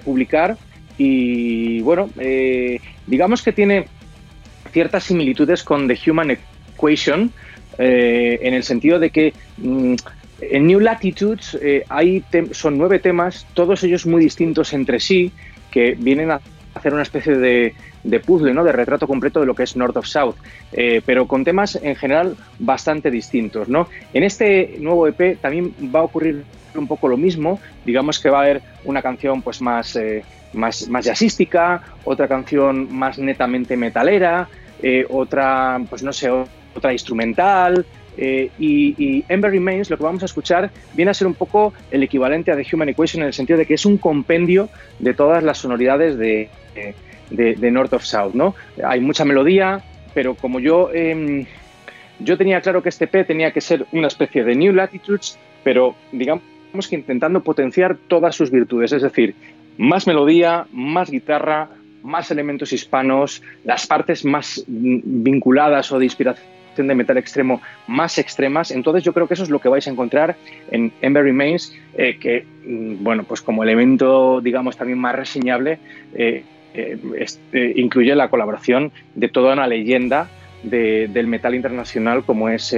[0.05, 0.57] publicar
[0.99, 3.87] y bueno, eh, digamos que tiene
[4.73, 6.37] ciertas similitudes con The Human
[6.77, 7.33] Equation
[7.79, 9.95] eh, en el sentido de que mm,
[10.41, 15.33] en New Latitudes eh, hay son nueve temas, todos ellos muy distintos entre sí,
[15.71, 16.41] que vienen a
[16.77, 18.65] hacer una especie de, puzzle, ¿no?
[18.65, 20.37] de retrato completo de lo que es North of South,
[20.73, 23.69] eh, pero con temas en general bastante distintos.
[23.69, 23.89] ¿no?
[24.13, 28.41] En este nuevo EP también va a ocurrir un poco lo mismo, digamos que va
[28.41, 34.49] a haber una canción pues más, eh, más, más jazzística, otra canción más netamente metalera,
[34.83, 37.87] eh, otra, pues no sé, otra instrumental,
[38.17, 42.03] eh, y, Ember Remains, lo que vamos a escuchar, viene a ser un poco el
[42.03, 45.43] equivalente a The Human Equation en el sentido de que es un compendio de todas
[45.43, 46.49] las sonoridades de,
[47.31, 48.35] de, North of South.
[48.35, 48.55] ¿no?
[48.85, 49.83] Hay mucha melodía,
[50.15, 51.47] pero como yo, em,
[52.21, 55.95] yo tenía claro que este P tenía que ser una especie de New Latitudes, pero
[56.13, 56.43] digamos
[56.89, 59.35] que intentando potenciar todas sus virtudes, es decir,
[59.79, 61.69] más melodía, más guitarra,
[62.03, 68.71] más elementos hispanos, las partes más vinculadas o de inspiración de metal extremo más extremas.
[68.71, 70.37] Entonces yo creo que eso es lo que vais a encontrar
[70.71, 75.79] en Ember Remains, eh, que, mm, bueno, pues como elemento, digamos, también más reseñable,
[76.15, 80.29] eh, eh, este, incluye la colaboración de toda una leyenda
[80.63, 82.75] del metal internacional como es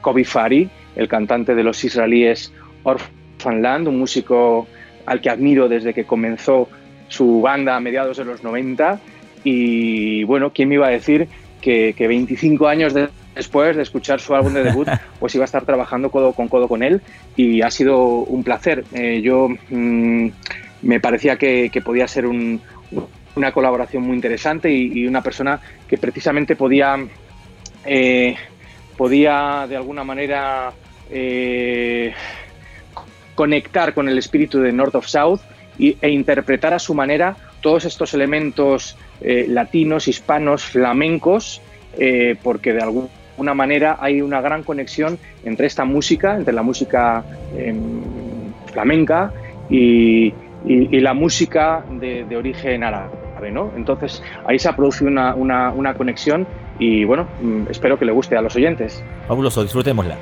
[0.00, 4.66] Kobe Fari, el cantante de los israelíes Orphanland, un músico
[5.04, 6.70] al que admiro desde que comenzó
[7.08, 9.00] su banda a mediados de los 90
[9.44, 11.28] y bueno, ¿quién me iba a decir
[11.60, 14.88] que, que 25 años de, después de escuchar su álbum de debut,
[15.20, 17.00] pues iba a estar trabajando codo con codo con él
[17.36, 18.84] y ha sido un placer.
[18.92, 20.28] Eh, yo mm,
[20.82, 26.96] me parecía que, podía ser una colaboración muy interesante y, una persona que precisamente podía,
[27.86, 28.34] eh,
[28.96, 30.72] podía de alguna manera
[31.08, 32.12] eh,
[33.36, 35.40] conectar con el espíritu de North of South
[35.78, 41.62] e interpretar a su manera todos estos elementos latinos, hispanos, flamencos,
[42.42, 47.24] porque de algún una manera hay una gran conexión entre esta música, entre la música
[47.56, 48.02] em,
[48.72, 49.32] flamenca
[49.70, 53.50] y, la música de, origen árabe.
[53.52, 53.70] ¿no?
[53.76, 56.46] Entonces ahí se ha producido una, conexión
[56.78, 59.02] y bueno, mm, espero que le guste a los oyentes.
[59.26, 60.16] Fabuloso, disfrutémosla.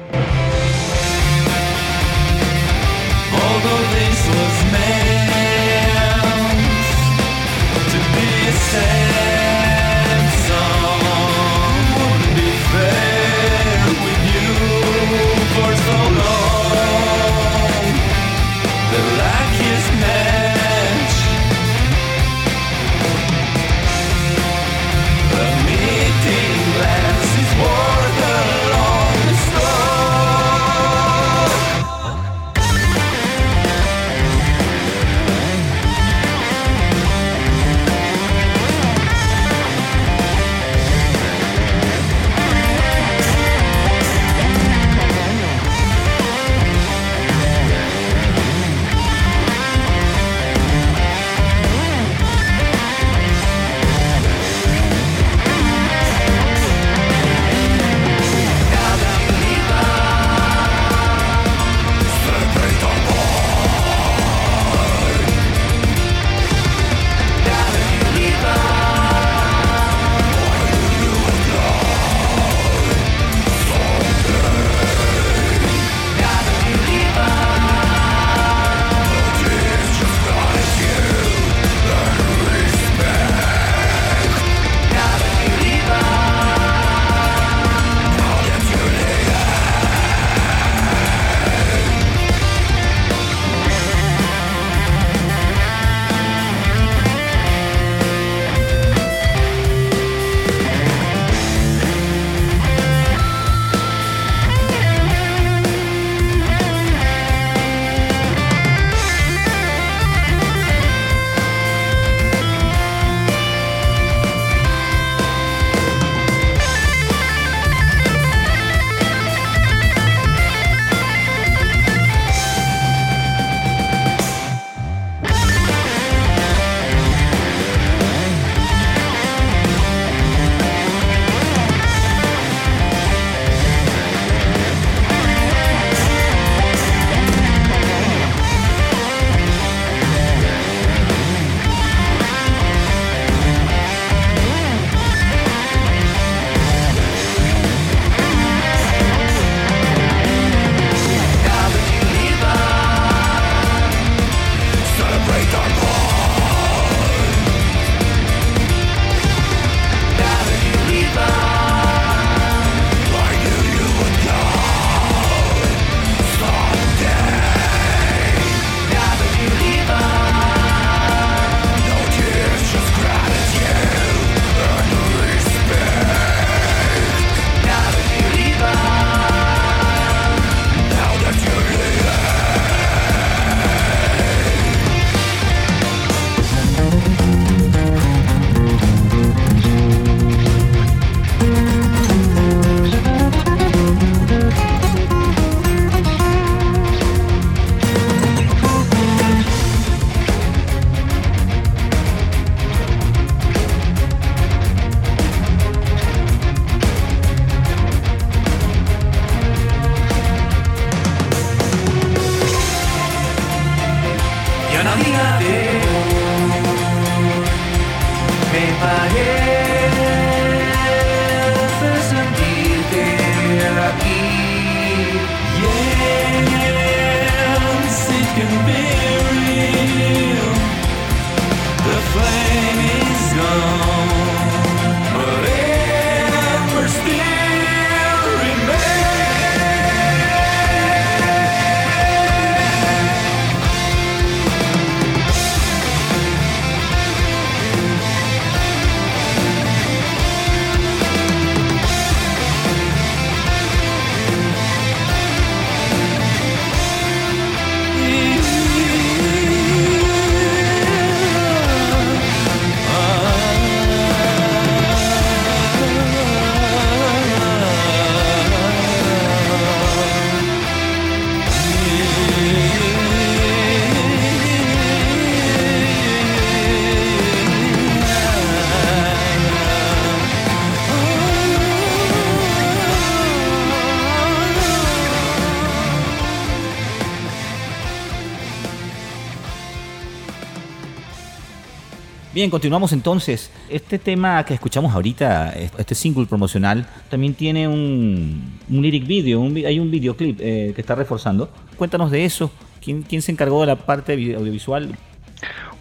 [292.36, 293.50] Bien, continuamos entonces.
[293.70, 299.90] Este tema que escuchamos ahorita, este single promocional, también tiene un, lyric video, hay un
[299.90, 301.48] videoclip eh, que está reforzando.
[301.78, 302.52] Cuéntanos de eso.
[302.84, 304.98] ¿Quién, ¿Quién se encargó de la parte audiovisual?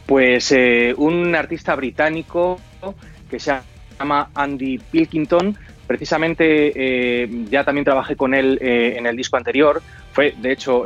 [0.06, 2.58] Pues eh, un artista británico
[3.30, 3.60] que se
[4.00, 5.58] llama Andy Pilkington.
[5.86, 9.82] Precisamente eh, ya también trabajé con él en el disco anterior.
[10.14, 10.86] Fue, de hecho,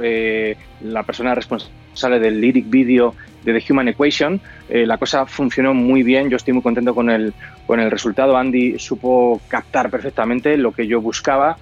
[0.82, 1.79] la persona responsable
[2.20, 4.40] del lyric video de The Human Equation.
[4.70, 7.34] Eh, la cosa funcionó muy bien, yo estoy muy contento con el,
[7.66, 8.38] con el resultado.
[8.38, 11.58] Andy supo captar perfectamente lo que yo buscaba.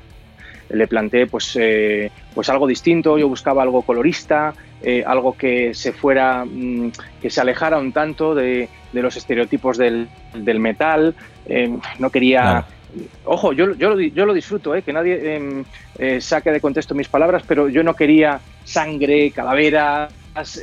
[0.70, 4.54] Le planteé pues, eh, pues algo distinto, yo buscaba algo colorista,
[4.84, 9.78] eh, algo que se fuera, mm, que se alejara un tanto de, de los estereotipos
[9.78, 11.16] del, del metal.
[12.00, 12.66] no quería...
[13.26, 15.66] Ojo, yo, yo, yo, lo disfruto, que nadie em,
[16.20, 20.10] saque de contexto mis palabras, pero yo no quería sangre, calavera,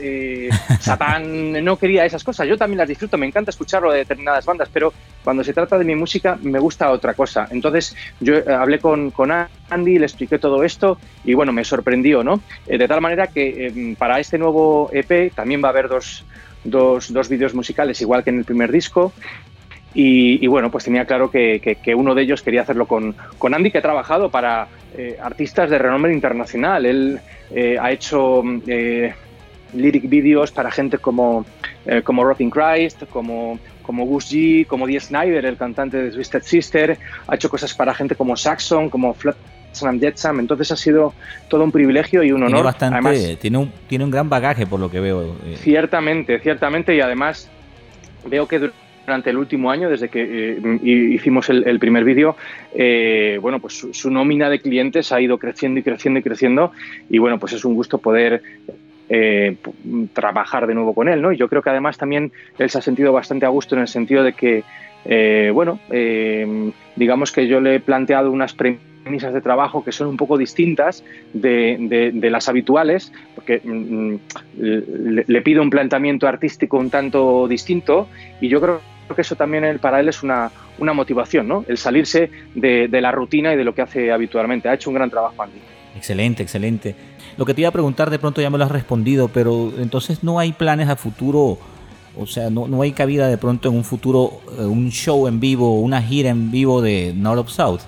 [0.01, 0.49] eh,
[0.81, 2.47] Satán, no quería esas cosas.
[2.47, 5.85] Yo también las disfruto, me encanta escucharlo de determinadas bandas, pero cuando se trata de
[5.85, 7.49] mi música me gusta otra cosa.
[7.51, 12.23] Entonces yo eh, hablé con, con Andy, le expliqué todo esto y bueno, me sorprendió,
[12.23, 12.41] ¿no?
[12.67, 16.25] Eh, de tal manera que em, para este nuevo EP también va a haber dos,
[16.63, 19.13] dos, dos vídeos musicales, igual que en el primer disco.
[19.97, 23.71] Y, bueno, pues tenía claro que, que, uno de ellos quería hacerlo con, con Andy,
[23.71, 24.67] que ha trabajado para
[25.23, 26.85] artistas de renombre internacional.
[26.85, 27.21] Él
[27.81, 28.43] ha hecho
[29.75, 31.45] lyric videos para gente como,
[31.87, 36.43] eh, como Robin Christ, como, como Gus G, como Dee Snyder, el cantante de Twisted
[36.43, 41.13] Sister, ha hecho cosas para gente como Saxon, como Flotsam Jetsam, entonces ha sido
[41.49, 42.51] todo un privilegio y un honor.
[42.51, 45.37] Tiene, bastante, tiene, un, tiene un gran bagaje por lo que veo.
[45.45, 45.57] Eh.
[45.59, 47.51] Ciertamente, ciertamente, y además
[48.27, 48.71] veo que
[49.07, 52.37] durante el último año, desde que eh, hicimos el, primer vídeo,
[53.41, 56.73] bueno, pues su, nómina de clientes ha ido creciendo y creciendo y creciendo
[57.11, 58.43] y bueno, pues es un gusto poder
[59.11, 59.57] eh,
[60.15, 61.31] trabajar de nuevo con él, ¿no?
[61.31, 63.89] Y yo creo que además también él se ha sentido bastante a gusto en el
[63.89, 64.65] sentido de que,
[65.05, 70.09] eh, bueno, eh, digamos que yo le he planteado unas premisas de trabajo que son
[70.09, 74.19] un poco distintas de, las habituales, porque mm, mm,
[75.27, 78.09] le, pido un planteamiento artístico un tanto distinto
[78.41, 78.81] y yo creo
[79.17, 81.65] eso también para él es una, una motivación, ¿no?
[81.69, 84.69] El salirse de, de la rutina y de lo que hace habitualmente.
[84.69, 85.59] Ha hecho un gran trabajo Andy.
[85.97, 86.95] Excelente, excelente.
[87.37, 90.23] Lo que te iba a preguntar de pronto ya me lo has respondido, pero entonces
[90.23, 91.59] no hay planes a futuro,
[92.17, 95.41] o sea, no, no hay cabida de pronto en un futuro, eh, un show en
[95.41, 97.81] vivo, una gira en vivo de North of South.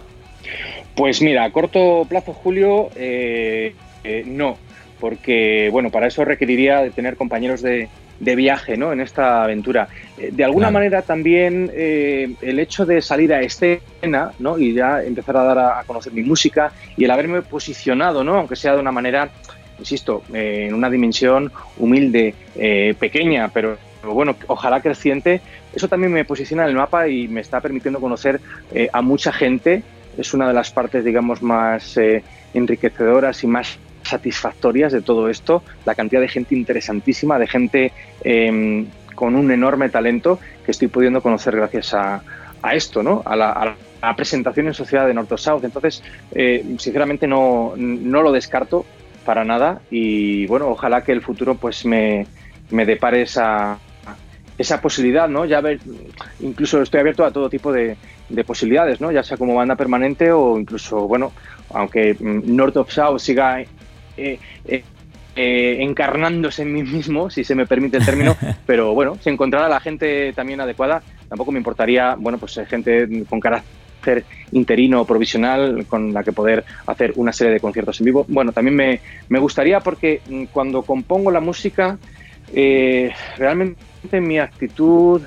[0.95, 4.57] Pues mira, a corto plazo, Julio, eh, eh, no,
[4.99, 7.89] porque bueno, para eso requeriría de tener compañeros de,
[8.21, 8.93] de viaje ¿no?
[8.93, 9.89] en esta aventura.
[10.19, 14.59] Eh, de alguna manera también eh, el hecho de salir a escena ¿no?
[14.59, 18.37] y ya empezar a dar a, conocer mi música y el haberme posicionado, ¿no?
[18.37, 19.29] aunque sea de una manera,
[19.79, 22.35] insisto, eh, en una dimensión humilde,
[22.99, 25.41] pequeña, pero bueno, ojalá creciente,
[25.75, 28.41] eso también me posiciona en el mapa y me está permitiendo conocer
[28.93, 29.83] a mucha gente.
[30.17, 31.99] Es una de las partes, digamos, más
[32.55, 37.93] enriquecedoras y más satisfactorias de todo esto, la cantidad de gente interesantísima, de gente
[38.23, 42.23] em, con un enorme talento que estoy pudiendo conocer gracias a,
[42.73, 43.23] esto, ¿no?
[43.25, 43.77] A la,
[44.17, 45.63] presentación en sociedad de North South.
[45.65, 46.03] Entonces,
[46.33, 48.85] eh, sinceramente no, no, lo descarto
[49.25, 52.27] para nada y bueno, ojalá que el futuro pues me,
[52.71, 53.79] me depare esa,
[54.59, 55.45] esa posibilidad, ¿no?
[55.45, 55.81] Ya ver,
[56.41, 57.97] incluso estoy abierto a todo tipo de,
[58.29, 59.13] de, posibilidades, ¿no?
[59.13, 61.33] Ya sea como banda permanente o incluso, bueno,
[61.71, 63.65] aunque mm, North of South siga
[64.17, 64.85] eh, eh,
[65.35, 68.35] eh, encarnándose en mí mismo, si se me permite el término,
[68.67, 73.39] pero bueno, si encontrara la gente también adecuada, tampoco me importaría, bueno, pues gente con
[73.39, 78.25] carácter interino o provisional con la que poder hacer una serie de conciertos en vivo.
[78.29, 81.99] Bueno, también me, me gustaría porque mm, cuando compongo la música,
[83.37, 85.21] realmente mi actitud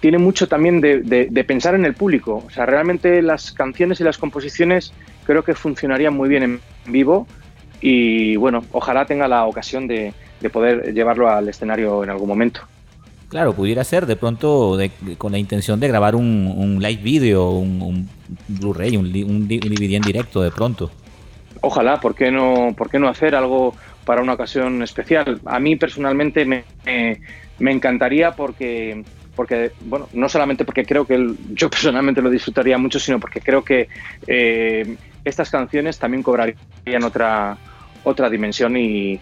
[0.00, 2.42] tiene mucho también de, de, pensar en el público.
[2.46, 4.92] O sea, realmente las canciones y las composiciones
[5.26, 7.26] creo que funcionarían muy bien en vivo
[7.80, 10.12] y bueno, ojalá tenga la ocasión de,
[10.52, 12.60] poder llevarlo al escenario en algún momento.
[13.28, 14.78] Claro, pudiera ser de pronto
[15.18, 18.08] con la intención de grabar un, live video, un,
[18.48, 19.12] Blu-ray, un,
[19.48, 20.90] DVD en directo de pronto.
[21.60, 25.40] Ojalá, ¿por qué, no, ¿por qué no hacer algo para una ocasión especial?
[25.44, 26.64] A mí personalmente me,
[27.58, 29.04] me encantaría porque
[29.38, 33.62] porque, bueno, no solamente porque creo que yo personalmente lo disfrutaría mucho, sino porque creo
[33.62, 33.88] que
[34.26, 37.56] eh, estas canciones también cobrarían otra,
[38.02, 39.20] otra dimensión y,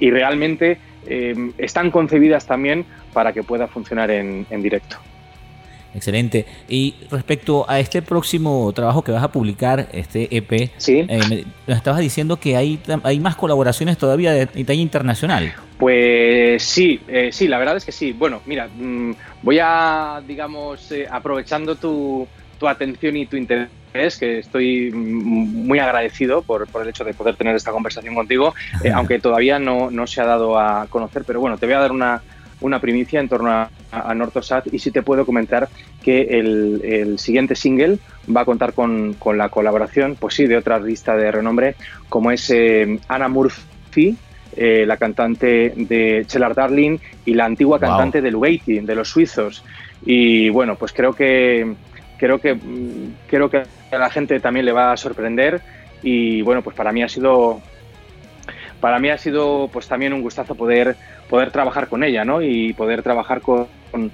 [0.00, 4.96] realmente eh, están concebidas también para que pueda funcionar en, directo.
[5.94, 6.46] Excelente.
[6.68, 11.04] Y respecto a este próximo trabajo que vas a publicar, este EP, sí.
[11.08, 15.52] eh, me estabas diciendo que hay, hay más colaboraciones todavía de talla internacional.
[15.82, 18.12] Pues sí, eh, sí, la verdad es que sí.
[18.12, 24.38] Bueno, mira, mmm, voy a, digamos, eh, aprovechando tu, tu, atención y tu interés, que
[24.38, 29.18] estoy muy agradecido por, por, el hecho de poder tener esta conversación contigo, eh, aunque
[29.18, 32.22] todavía no, no se ha dado a conocer, pero bueno, te voy a dar una,
[32.62, 35.68] una primicia en torno a, a Nortosat y sí te puedo comentar
[36.02, 37.98] que el, el siguiente single
[38.34, 41.76] va a contar con, con, la colaboración, pues sí, de otra artista de renombre
[42.08, 44.16] como es eh, Anna Murphy,
[44.56, 49.64] eh, la cantante de Chelar Darling y la antigua cantante de Lugaty, de los suizos.
[50.04, 51.74] Y bueno, pues creo que
[52.18, 52.58] creo que
[53.28, 55.62] creo que a la gente también le va a sorprender.
[56.02, 57.62] Y bueno, pues para mí ha sido
[58.80, 60.96] para mí ha sido pues también un gustazo poder
[61.28, 62.42] poder trabajar con ella, ¿no?
[62.42, 64.10] Y poder trabajar con, con,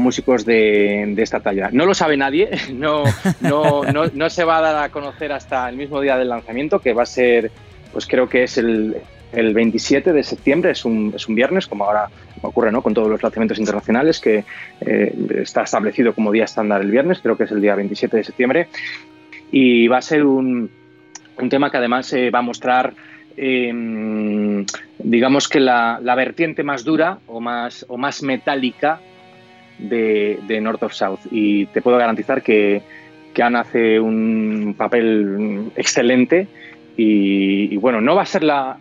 [0.00, 1.68] músicos de, de, esta talla.
[1.70, 3.04] No lo sabe nadie, no,
[3.40, 6.78] no, no, no, se va a dar a conocer hasta el mismo día del lanzamiento,
[6.78, 7.50] que va a ser,
[7.92, 8.96] pues creo que es el,
[9.32, 12.08] el 27 de septiembre, es un, es un viernes, como ahora
[12.42, 12.82] ocurre ¿no?
[12.82, 14.44] con todos los lanzamientos internacionales, que
[14.80, 18.24] eh, está establecido como día estándar el viernes, creo que es el día 27 de
[18.24, 18.68] septiembre,
[19.50, 20.70] y va a ser un,
[21.38, 22.92] un tema que además eh, va a mostrar
[23.36, 24.64] eh,
[24.98, 29.00] digamos que la, la, vertiente más dura o más, o más metálica
[29.78, 31.20] de, North of South.
[31.30, 32.82] Y te puedo garantizar que,
[33.34, 36.48] que hace un papel excelente.
[36.96, 38.78] Y, y, bueno, no va a ser la,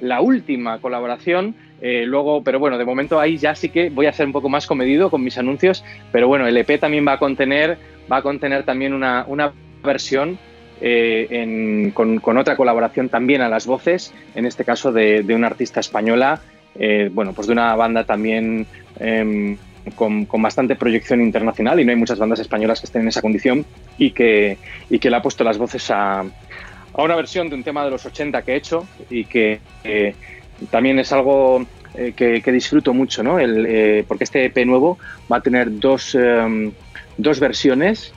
[0.00, 1.54] la última colaboración.
[1.80, 4.48] Eh, luego, pero bueno, de momento ahí ya sí que voy a ser un poco
[4.48, 5.84] más comedido con mis anuncios.
[6.12, 7.78] Pero bueno, el EP también va a contener,
[8.10, 9.52] va a contener también una, una
[9.82, 10.38] versión
[10.80, 16.40] eh, con, otra colaboración también a las voces, en este caso de, una artista española,
[16.74, 18.66] eh, bueno, pues de una banda también
[18.98, 19.56] eh,
[19.94, 23.64] con, bastante proyección internacional y no hay muchas bandas españolas que estén en esa condición
[23.98, 24.58] y que,
[24.90, 27.90] y que le ha puesto las voces a, a una versión de un tema de
[27.90, 29.60] los 80 que he hecho y que
[30.70, 33.38] también es algo que, que, disfruto mucho, ¿no?
[33.38, 34.98] El, porque este EP nuevo
[35.30, 36.16] va a tener dos,
[37.18, 38.12] dos versiones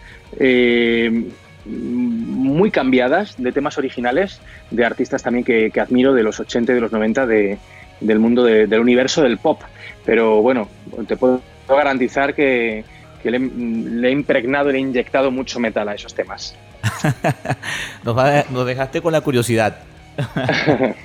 [2.45, 4.39] muy cambiadas de temas originales
[4.71, 7.57] de artistas también que, que admiro de los 80 y de los 90 de,
[7.99, 9.61] del mundo de, del universo del pop.
[10.05, 10.69] Pero bueno,
[11.07, 12.83] te puedo garantizar que,
[13.21, 16.55] que le, le, he impregnado, le he inyectado mucho metal a esos temas.
[18.03, 19.79] nos, va, nos, dejaste con la curiosidad.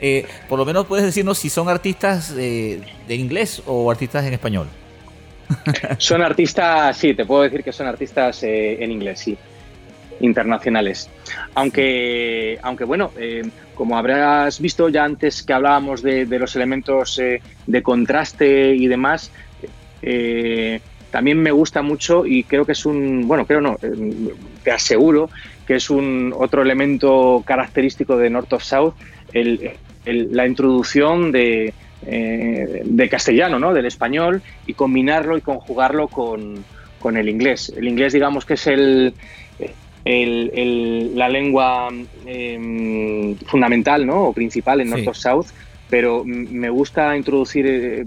[0.00, 4.32] eh, por lo menos puedes decirnos si son artistas eh, de inglés o artistas en
[4.32, 4.66] español.
[5.98, 9.38] son artistas, sí, te puedo decir que son artistas eh, en inglés, sí
[10.22, 11.10] internacionales.
[11.54, 13.42] Aunque, aunque bueno, eh,
[13.74, 19.30] como habrás visto ya antes que hablábamos de, los elementos eh, de contraste y demás,
[20.00, 23.76] eh, también me gusta mucho y creo que es un, bueno, creo no,
[24.62, 25.28] te aseguro
[25.66, 28.94] que es un otro elemento característico de North of South,
[29.32, 29.72] el,
[30.04, 33.72] la introducción de, de castellano, ¿no?
[33.72, 36.64] del español, y combinarlo y conjugarlo con,
[36.98, 37.72] con el inglés.
[37.76, 39.14] El inglés, digamos que es el,
[40.04, 41.88] el, el, la lengua
[42.26, 44.24] eh, fundamental ¿no?
[44.24, 45.08] o principal en North sí.
[45.08, 45.46] of South,
[45.88, 48.06] pero me gusta introducir eh,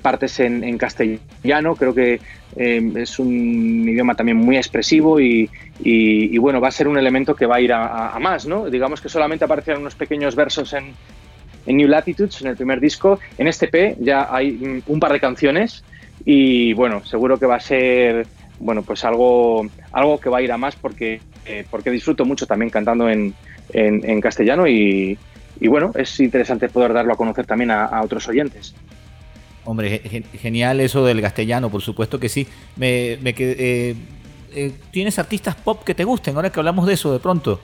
[0.00, 2.20] partes en, en, castellano, creo que
[2.56, 5.50] eh, es un idioma también muy expresivo y,
[5.82, 8.46] y, y, bueno, va a ser un elemento que va a ir a, a, más,
[8.46, 8.70] ¿no?
[8.70, 10.92] Digamos que solamente aparecieron unos pequeños versos en,
[11.66, 15.20] en New Latitudes, en el primer disco, en este P ya hay un par de
[15.20, 15.82] canciones
[16.24, 18.26] y bueno, seguro que va a ser
[18.58, 22.46] bueno, pues algo, algo que va a ir a más porque, eh, porque disfruto mucho
[22.46, 23.34] también cantando en,
[23.72, 25.18] en, en castellano y,
[25.60, 28.74] y, bueno, es interesante poder darlo a conocer también a, a otros oyentes.
[29.64, 32.46] Hombre, genial eso del castellano, por supuesto que sí.
[32.76, 33.94] Me, me eh,
[34.54, 36.36] eh, ¿Tienes artistas pop que te gusten?
[36.36, 37.60] Ahora que hablamos de eso de pronto.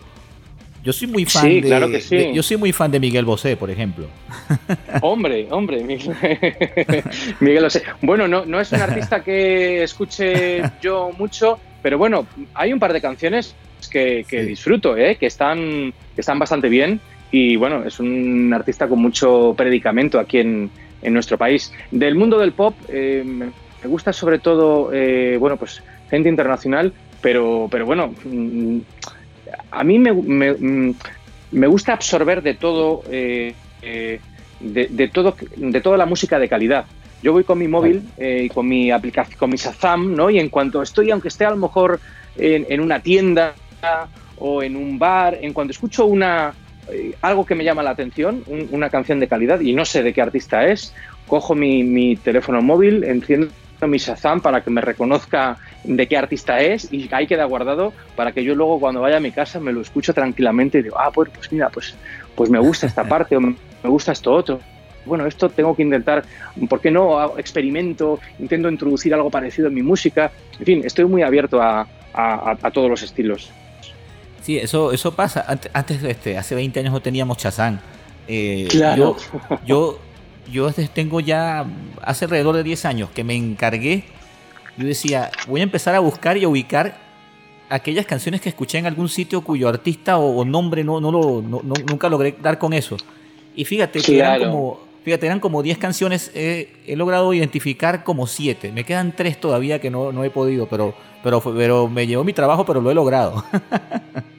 [0.82, 2.16] Yo soy muy fan sí, de, claro que sí.
[2.16, 4.06] de, yo soy muy fan de Miguel Bosé, por ejemplo.
[5.02, 6.16] Hombre, hombre, Miguel,
[7.40, 7.82] Miguel Bosé.
[8.00, 12.94] Bueno, no, no es un artista que escuche yo mucho, pero bueno, hay un par
[12.94, 13.54] de canciones
[13.88, 14.48] que, que sí.
[14.48, 15.16] disfruto, ¿eh?
[15.16, 17.00] que están que están bastante bien
[17.30, 20.70] y bueno, es un artista con mucho predicamento aquí en,
[21.02, 21.72] en nuestro país.
[21.90, 27.68] Del mundo del pop eh, me gusta sobre todo, eh, bueno, pues gente internacional, pero,
[27.70, 28.14] pero bueno.
[28.24, 28.80] Mmm,
[29.70, 30.94] a mí me, me,
[31.50, 34.20] me, gusta absorber de todo, eh, eh,
[34.60, 36.86] de, de, todo, de toda la música de calidad.
[37.22, 40.30] Yo voy con mi móvil eh, con mi aplicación, con mi Shazam, ¿no?
[40.30, 42.00] Y en cuanto estoy, aunque esté a lo mejor
[42.36, 43.54] en, en una tienda
[44.38, 46.52] o en un bar, en cuanto escucho una
[46.90, 50.02] eh, algo que me llama la atención, un, una canción de calidad y no sé
[50.02, 50.94] de qué artista es,
[51.26, 53.50] cojo mi, mi teléfono móvil, enciendo
[53.86, 58.32] mi Shazam para que me reconozca de qué artista es y ahí queda guardado para
[58.32, 61.10] que yo luego cuando vaya a mi casa me lo escucho tranquilamente y digo, ah,
[61.12, 61.94] pues, pues mira, pues,
[62.34, 64.60] pues me gusta esta parte o me gusta esto otro.
[65.06, 66.24] Bueno, esto tengo que intentar,
[66.68, 67.38] ¿por qué no?
[67.38, 70.30] Experimento, intento introducir algo parecido en mi música.
[70.58, 73.50] En fin, estoy muy abierto a, a, todos los estilos.
[74.42, 75.44] Sí, eso, eso pasa.
[75.72, 77.80] Antes, este, hace 20 años no teníamos Chazán.
[78.26, 79.16] Eh, claro.
[79.66, 79.98] Yo,
[80.50, 81.66] yo, yo tengo ya
[82.02, 84.04] hace alrededor de 10 años que me encargué.
[84.76, 86.96] Yo decía, voy a empezar a buscar y a ubicar
[87.68, 92.08] aquellas canciones que escuché en algún sitio cuyo artista o, nombre no, no, lo, nunca
[92.08, 92.96] logré dar con eso.
[93.54, 98.72] Y fíjate que eran como, fíjate, eran como 10 canciones, he logrado identificar como 7.
[98.72, 102.32] Me quedan 3 todavía que no, no he podido, pero pero, pero me llevó mi
[102.32, 103.44] trabajo, pero lo he logrado.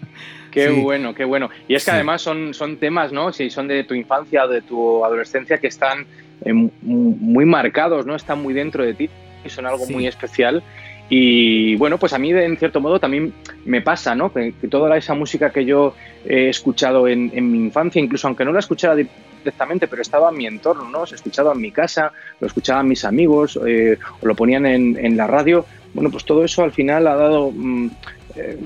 [0.51, 1.49] Qué bueno, qué bueno.
[1.67, 3.31] Y es que además son, son temas, ¿no?
[3.31, 6.05] Si son de tu infancia o de tu adolescencia que están
[6.43, 8.15] eh, muy marcados, ¿no?
[8.15, 9.09] Están muy dentro de ti
[9.43, 10.61] y son algo muy especial.
[11.09, 13.33] Y bueno, pues a mí en cierto modo también
[13.65, 14.31] me pasa, ¿no?
[14.31, 15.93] Que, toda esa música que yo
[16.25, 20.45] he escuchado en, mi infancia, incluso aunque no la escuchara directamente, pero estaba en mi
[20.45, 21.05] entorno, ¿no?
[21.05, 25.17] Se escuchaba en mi casa, lo escuchaban mis amigos, eh, o lo ponían en, en
[25.17, 27.89] la radio, bueno, pues todo eso al final ha dado mm,
[28.35, 28.57] eh,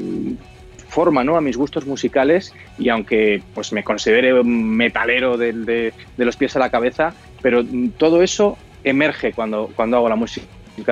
[0.96, 1.36] forma ¿no?
[1.36, 6.60] a mis gustos musicales y aunque pues me considere un metalero de, los pies a
[6.60, 7.66] la cabeza, pero
[7.98, 10.48] todo eso emerge cuando, cuando hago la música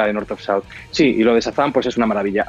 [0.05, 0.65] de North of South.
[0.91, 2.45] Sí, y lo de Sazam pues es una maravilla.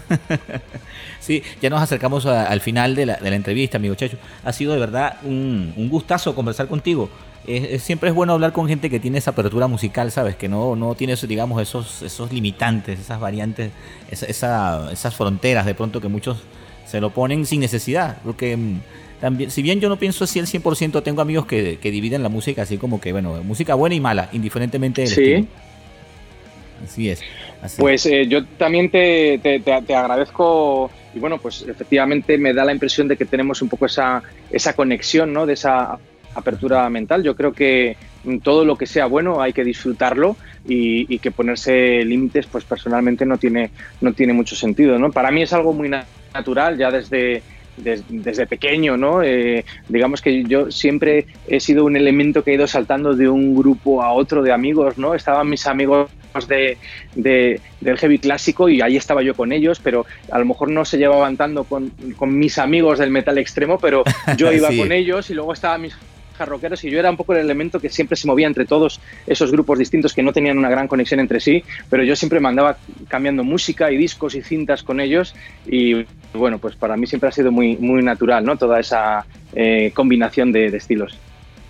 [1.20, 4.18] sí, ya nos acercamos al final de la, entrevista, amigo Checho.
[4.44, 7.08] Ha sido de verdad un, un gustazo conversar contigo
[7.78, 10.36] siempre es bueno hablar con gente que tiene esa apertura musical, ¿sabes?
[10.36, 13.70] Que no, no tiene, digamos, esos, esos limitantes, esas variantes,
[14.10, 16.38] esas fronteras de pronto que muchos
[16.86, 18.18] se lo ponen sin necesidad.
[18.24, 18.80] Porque mm,
[19.20, 22.62] también, si bien yo no pienso así al 100%, tengo amigos que, dividen la música
[22.62, 25.48] así como que, bueno, música buena y mala, indiferentemente del sí.
[26.84, 27.22] Así es.
[27.78, 33.06] Pues eh, yo también te, te, agradezco y bueno, pues efectivamente me da la impresión
[33.06, 35.46] de que tenemos un poco esa, esa conexión, ¿no?
[35.46, 35.98] De esa
[36.34, 37.22] apertura mental.
[37.22, 37.96] Yo creo que
[38.42, 43.36] todo lo que sea bueno hay que disfrutarlo y, que ponerse límites, pues personalmente no
[43.38, 43.70] tiene,
[44.00, 44.98] no tiene mucho sentido.
[44.98, 45.10] ¿no?
[45.10, 47.42] Para mí es algo muy natural ya desde,
[47.76, 49.22] desde, pequeño, ¿no?
[49.22, 53.56] Eh, digamos que yo siempre he sido un elemento que he ido saltando de un
[53.56, 55.14] grupo a otro de amigos, ¿no?
[55.14, 56.10] Estaban mis amigos
[56.48, 56.78] de,
[57.14, 60.98] del heavy clásico y ahí estaba yo con ellos, pero a lo mejor no se
[60.98, 64.04] llevaban tanto con, con mis amigos del metal extremo, pero
[64.36, 65.94] yo iba con ellos y luego estaban mis
[66.38, 69.50] rockeros y yo era un poco el elemento que siempre se movía entre todos esos
[69.52, 72.76] grupos distintos que no tenían una gran conexión entre sí, pero yo siempre mandaba
[73.08, 75.34] cambiando música y discos y cintas con ellos
[75.66, 76.04] y
[76.34, 78.56] bueno, pues para mí siempre ha sido muy, muy natural, ¿no?
[78.56, 81.16] Toda esa eh, combinación de, estilos.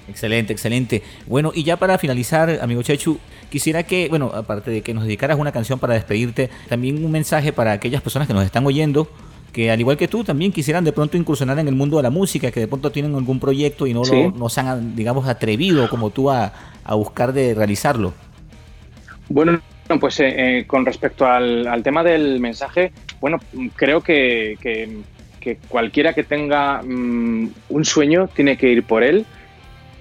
[0.09, 1.03] Excelente, excelente.
[1.27, 3.19] Bueno, y ya para finalizar, amigo Chechu,
[3.51, 7.53] quisiera que, bueno, aparte de que nos dedicaras una canción para despedirte, también un mensaje
[7.53, 9.09] para aquellas personas que nos están oyendo,
[9.53, 12.11] que al igual que tú también quisieran de pronto incursionar en el mundo de la
[12.11, 15.89] música, que de pronto tienen algún proyecto y no, lo, no se han, digamos, atrevido
[15.91, 16.53] como tú a,
[16.91, 18.15] buscar de realizarlo.
[19.29, 19.61] Bueno,
[20.01, 23.39] pues eh, eh, con respecto al, tema del mensaje, bueno,
[23.77, 24.57] creo que,
[25.69, 29.27] cualquiera que tenga mm, un sueño tiene que ir por él,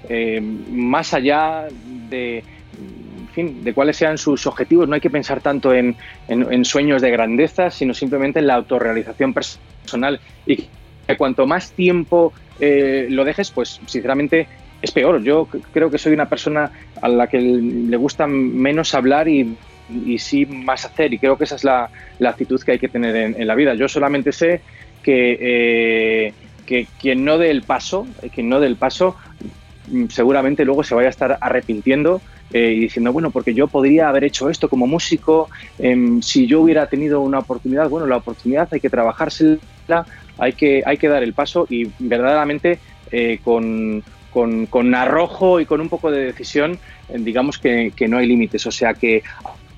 [0.08, 1.68] eh, más allá
[2.10, 2.44] de
[3.32, 4.88] fin, de cuáles sean sus objetivos.
[4.88, 5.96] No hay que pensar tanto en,
[6.66, 10.20] sueños de grandeza, sino simplemente en la autorrealización personal.
[10.46, 10.68] Y
[11.08, 14.48] que cuanto más tiempo eh, lo dejes, pues sinceramente
[14.82, 15.22] es peor.
[15.24, 16.72] Yo creo que soy una persona
[17.02, 19.58] a la que le gusta menos hablar y,
[20.18, 21.14] sí más hacer.
[21.14, 21.90] Y creo que esa es la,
[22.26, 23.74] actitud que hay que tener en, la vida.
[23.74, 24.62] Yo solamente sé
[25.04, 26.34] que, eh,
[26.66, 29.18] que quien no dé el paso, quien no dé el paso,
[30.10, 32.22] seguramente luego se vaya a estar arrepintiendo
[32.54, 35.50] eh, y diciendo, bueno, porque yo podría haber hecho esto como músico,
[35.80, 40.06] em, si yo hubiera tenido una oportunidad, bueno, la oportunidad hay que trabajársela,
[40.38, 42.80] hay que, hay que dar el paso y verdaderamente
[43.12, 46.78] eh, con, con, arrojo y con un poco de decisión,
[47.10, 48.66] eh, digamos que, no hay límites.
[48.66, 49.24] O sea que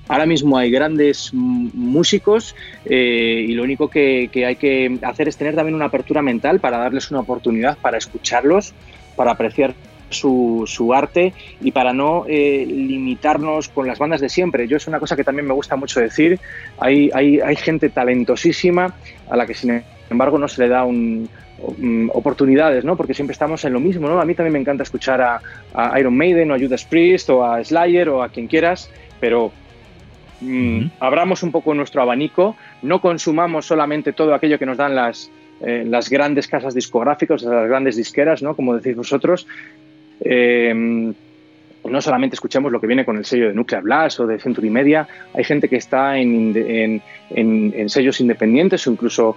[0.08, 2.56] ahora mismo hay grandes músicos
[2.86, 6.78] y lo único que, que, hay que hacer es tener también una apertura mental para
[6.78, 8.74] darles una oportunidad, para escucharlos,
[9.16, 9.74] para apreciar
[10.14, 14.68] su, arte y para no eh, limitarnos con las bandas de siempre.
[14.68, 16.40] Yo es una cosa que también me gusta mucho decir.
[16.80, 18.96] Hay, hay, hay gente talentosísima
[19.30, 21.30] a la que sin embargo no se le da un,
[22.14, 22.96] oportunidades, ¿no?
[22.96, 24.20] Porque siempre estamos en lo mismo, ¿no?
[24.20, 27.64] A mí también me encanta escuchar a, Iron Maiden o a Judas Priest o a
[27.64, 28.90] Slayer o a quien quieras,
[29.20, 29.52] pero
[30.42, 35.32] mm, abramos un poco nuestro abanico, no consumamos solamente todo aquello que nos dan las,
[35.62, 38.56] eh, las grandes casas discográficas, las grandes disqueras, ¿no?
[38.56, 39.48] Como decís vosotros,
[40.24, 41.14] eh,
[41.90, 44.70] no solamente escuchemos lo que viene con el sello de Nuclear Blast o de Century
[44.70, 47.02] Media, hay gente que está en,
[47.88, 49.36] sellos independientes o incluso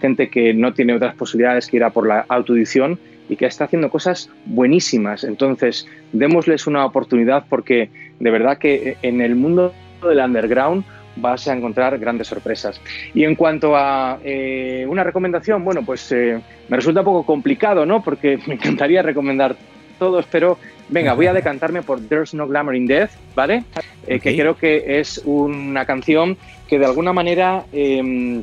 [0.00, 2.98] gente que no tiene otras posibilidades que ir a por la autoedición
[3.28, 5.24] y que está haciendo cosas buenísimas.
[5.24, 7.88] Entonces, démosles una oportunidad porque
[8.20, 9.72] de verdad que en el mundo
[10.06, 10.84] del underground
[11.16, 12.80] vas a encontrar grandes sorpresas.
[13.14, 17.86] Y en cuanto a eh, una recomendación, bueno, pues eh, me resulta un poco complicado,
[17.86, 18.02] ¿no?
[18.02, 19.56] Porque me encantaría recomendar
[20.04, 23.64] todos, pero venga, voy a decantarme por There's No Glamour in Death, ¿vale?
[24.06, 26.36] Eh, que creo que es una canción
[26.68, 28.42] que de alguna manera, em,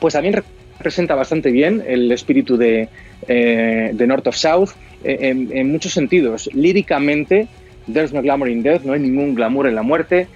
[0.00, 0.42] pues también
[0.78, 2.88] representa bastante bien el espíritu de,
[3.28, 4.70] de North of South
[5.04, 6.50] en, en muchos sentidos.
[6.52, 7.46] Líricamente,
[7.90, 10.28] There's no glamour in death, no hay ningún glamour en la muerte.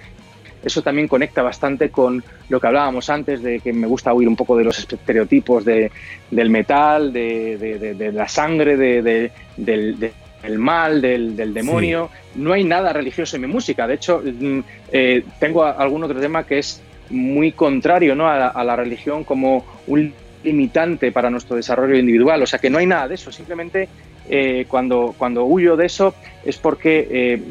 [0.63, 4.35] Eso también conecta bastante con lo que hablábamos antes de que me gusta huir un
[4.35, 5.91] poco de los estereotipos de,
[6.31, 10.11] del metal, de, la sangre, del,
[10.57, 12.09] mal, del, demonio.
[12.35, 13.87] No hay nada religioso en mi música.
[13.87, 14.59] De hecho, mm,
[14.91, 18.27] eh, tengo algún otro tema que es muy contrario ¿no?
[18.29, 20.13] a, la, religión como un
[20.43, 22.41] limitante para nuestro desarrollo individual.
[22.41, 23.31] O sea que no hay nada de eso.
[23.31, 23.89] Simplemente
[24.29, 26.13] eh, cuando, cuando huyo de eso
[26.45, 27.41] es porque eh,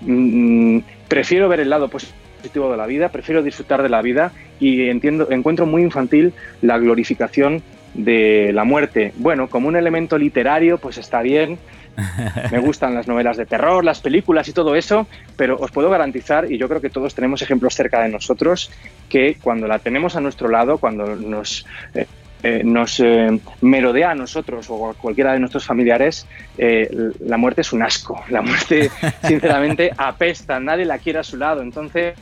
[0.00, 0.78] mm,
[1.08, 5.30] prefiero ver el lado positivo de la vida, prefiero disfrutar de la vida y entiendo,
[5.30, 6.32] encuentro muy infantil
[6.62, 7.62] la glorificación
[7.96, 9.12] de la muerte.
[9.16, 11.58] Bueno, como un elemento literario, pues está bien.
[12.50, 16.50] Me gustan las novelas de terror, las películas y todo eso, pero os puedo garantizar,
[16.50, 18.70] y yo creo que todos tenemos ejemplos cerca de nosotros,
[19.08, 22.06] que cuando la tenemos a nuestro lado, cuando nos eh,
[22.42, 26.26] eh, nos eh, merodea a nosotros o a cualquiera de nuestros familiares,
[26.58, 28.22] la muerte es un asco.
[28.28, 28.90] La muerte,
[29.24, 31.62] sinceramente, apesta, nadie la quiere a su lado.
[31.62, 32.14] Entonces,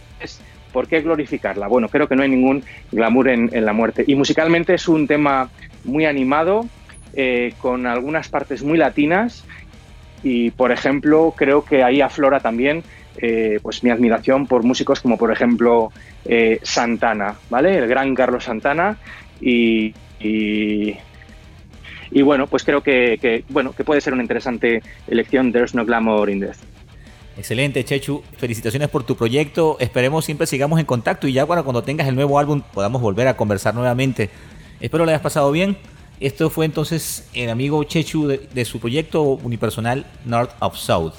[0.74, 1.68] ¿por qué glorificarla?
[1.68, 4.04] Bueno, creo que no hay ningún glamour en, la muerte.
[4.06, 5.48] Y musicalmente es un tema
[5.84, 6.66] muy animado,
[7.58, 9.44] con algunas partes muy latinas.
[10.24, 12.82] Y, por ejemplo, creo que ahí aflora también
[13.62, 15.92] pues mi admiración por músicos como por ejemplo
[16.62, 17.78] Santana, ¿vale?
[17.78, 18.96] El gran Carlos Santana
[19.40, 20.96] y, y,
[22.22, 26.40] bueno, pues creo que, bueno, que puede ser una interesante elección There's No Glamour in
[26.40, 26.73] Death.
[27.36, 28.22] Excelente, Chechu.
[28.36, 29.76] Felicitaciones por tu proyecto.
[29.80, 33.36] Esperemos siempre sigamos en contacto y ya cuando, tengas el nuevo álbum podamos volver a
[33.36, 34.30] conversar nuevamente.
[34.80, 35.76] Espero lo hayas pasado bien.
[36.20, 41.14] Esto fue entonces el amigo Chechu de, de su proyecto unipersonal North of South.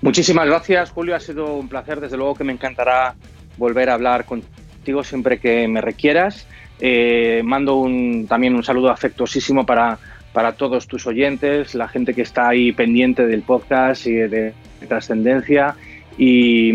[0.00, 1.14] Muchísimas gracias, Julio.
[1.14, 2.00] Ha sido un placer.
[2.00, 3.14] Desde luego que me encantará
[3.58, 6.46] volver a hablar contigo siempre que me requieras.
[6.80, 9.98] Eh, mando un, también un saludo afectuosísimo para,
[10.32, 14.52] para todos tus oyentes, la gente que está ahí pendiente del podcast y de,
[14.88, 15.74] trascendencia.
[16.18, 16.72] Y,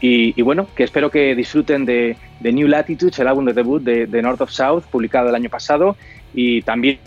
[0.00, 4.06] y, bueno, que espero que disfruten de, de, New Latitudes, el álbum de debut de,
[4.06, 5.96] de, North of South, publicado el año pasado,
[6.34, 6.98] y también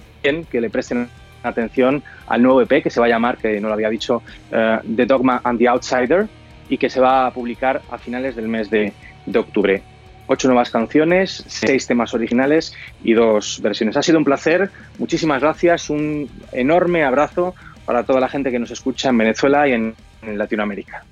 [0.49, 1.07] que le presten
[1.43, 4.95] atención al nuevo EP que se va a llamar, que no lo había dicho, uh,
[4.95, 6.27] The Dogma and the Outsider,
[6.69, 8.93] y que se va a publicar a finales del mes de,
[9.25, 9.83] de octubre
[10.27, 13.97] ocho nuevas canciones, seis temas originales y dos versiones.
[13.97, 17.55] Ha sido un placer, muchísimas gracias, un enorme abrazo
[17.85, 21.03] para toda la gente que nos escucha en Venezuela y en, en Latinoamérica.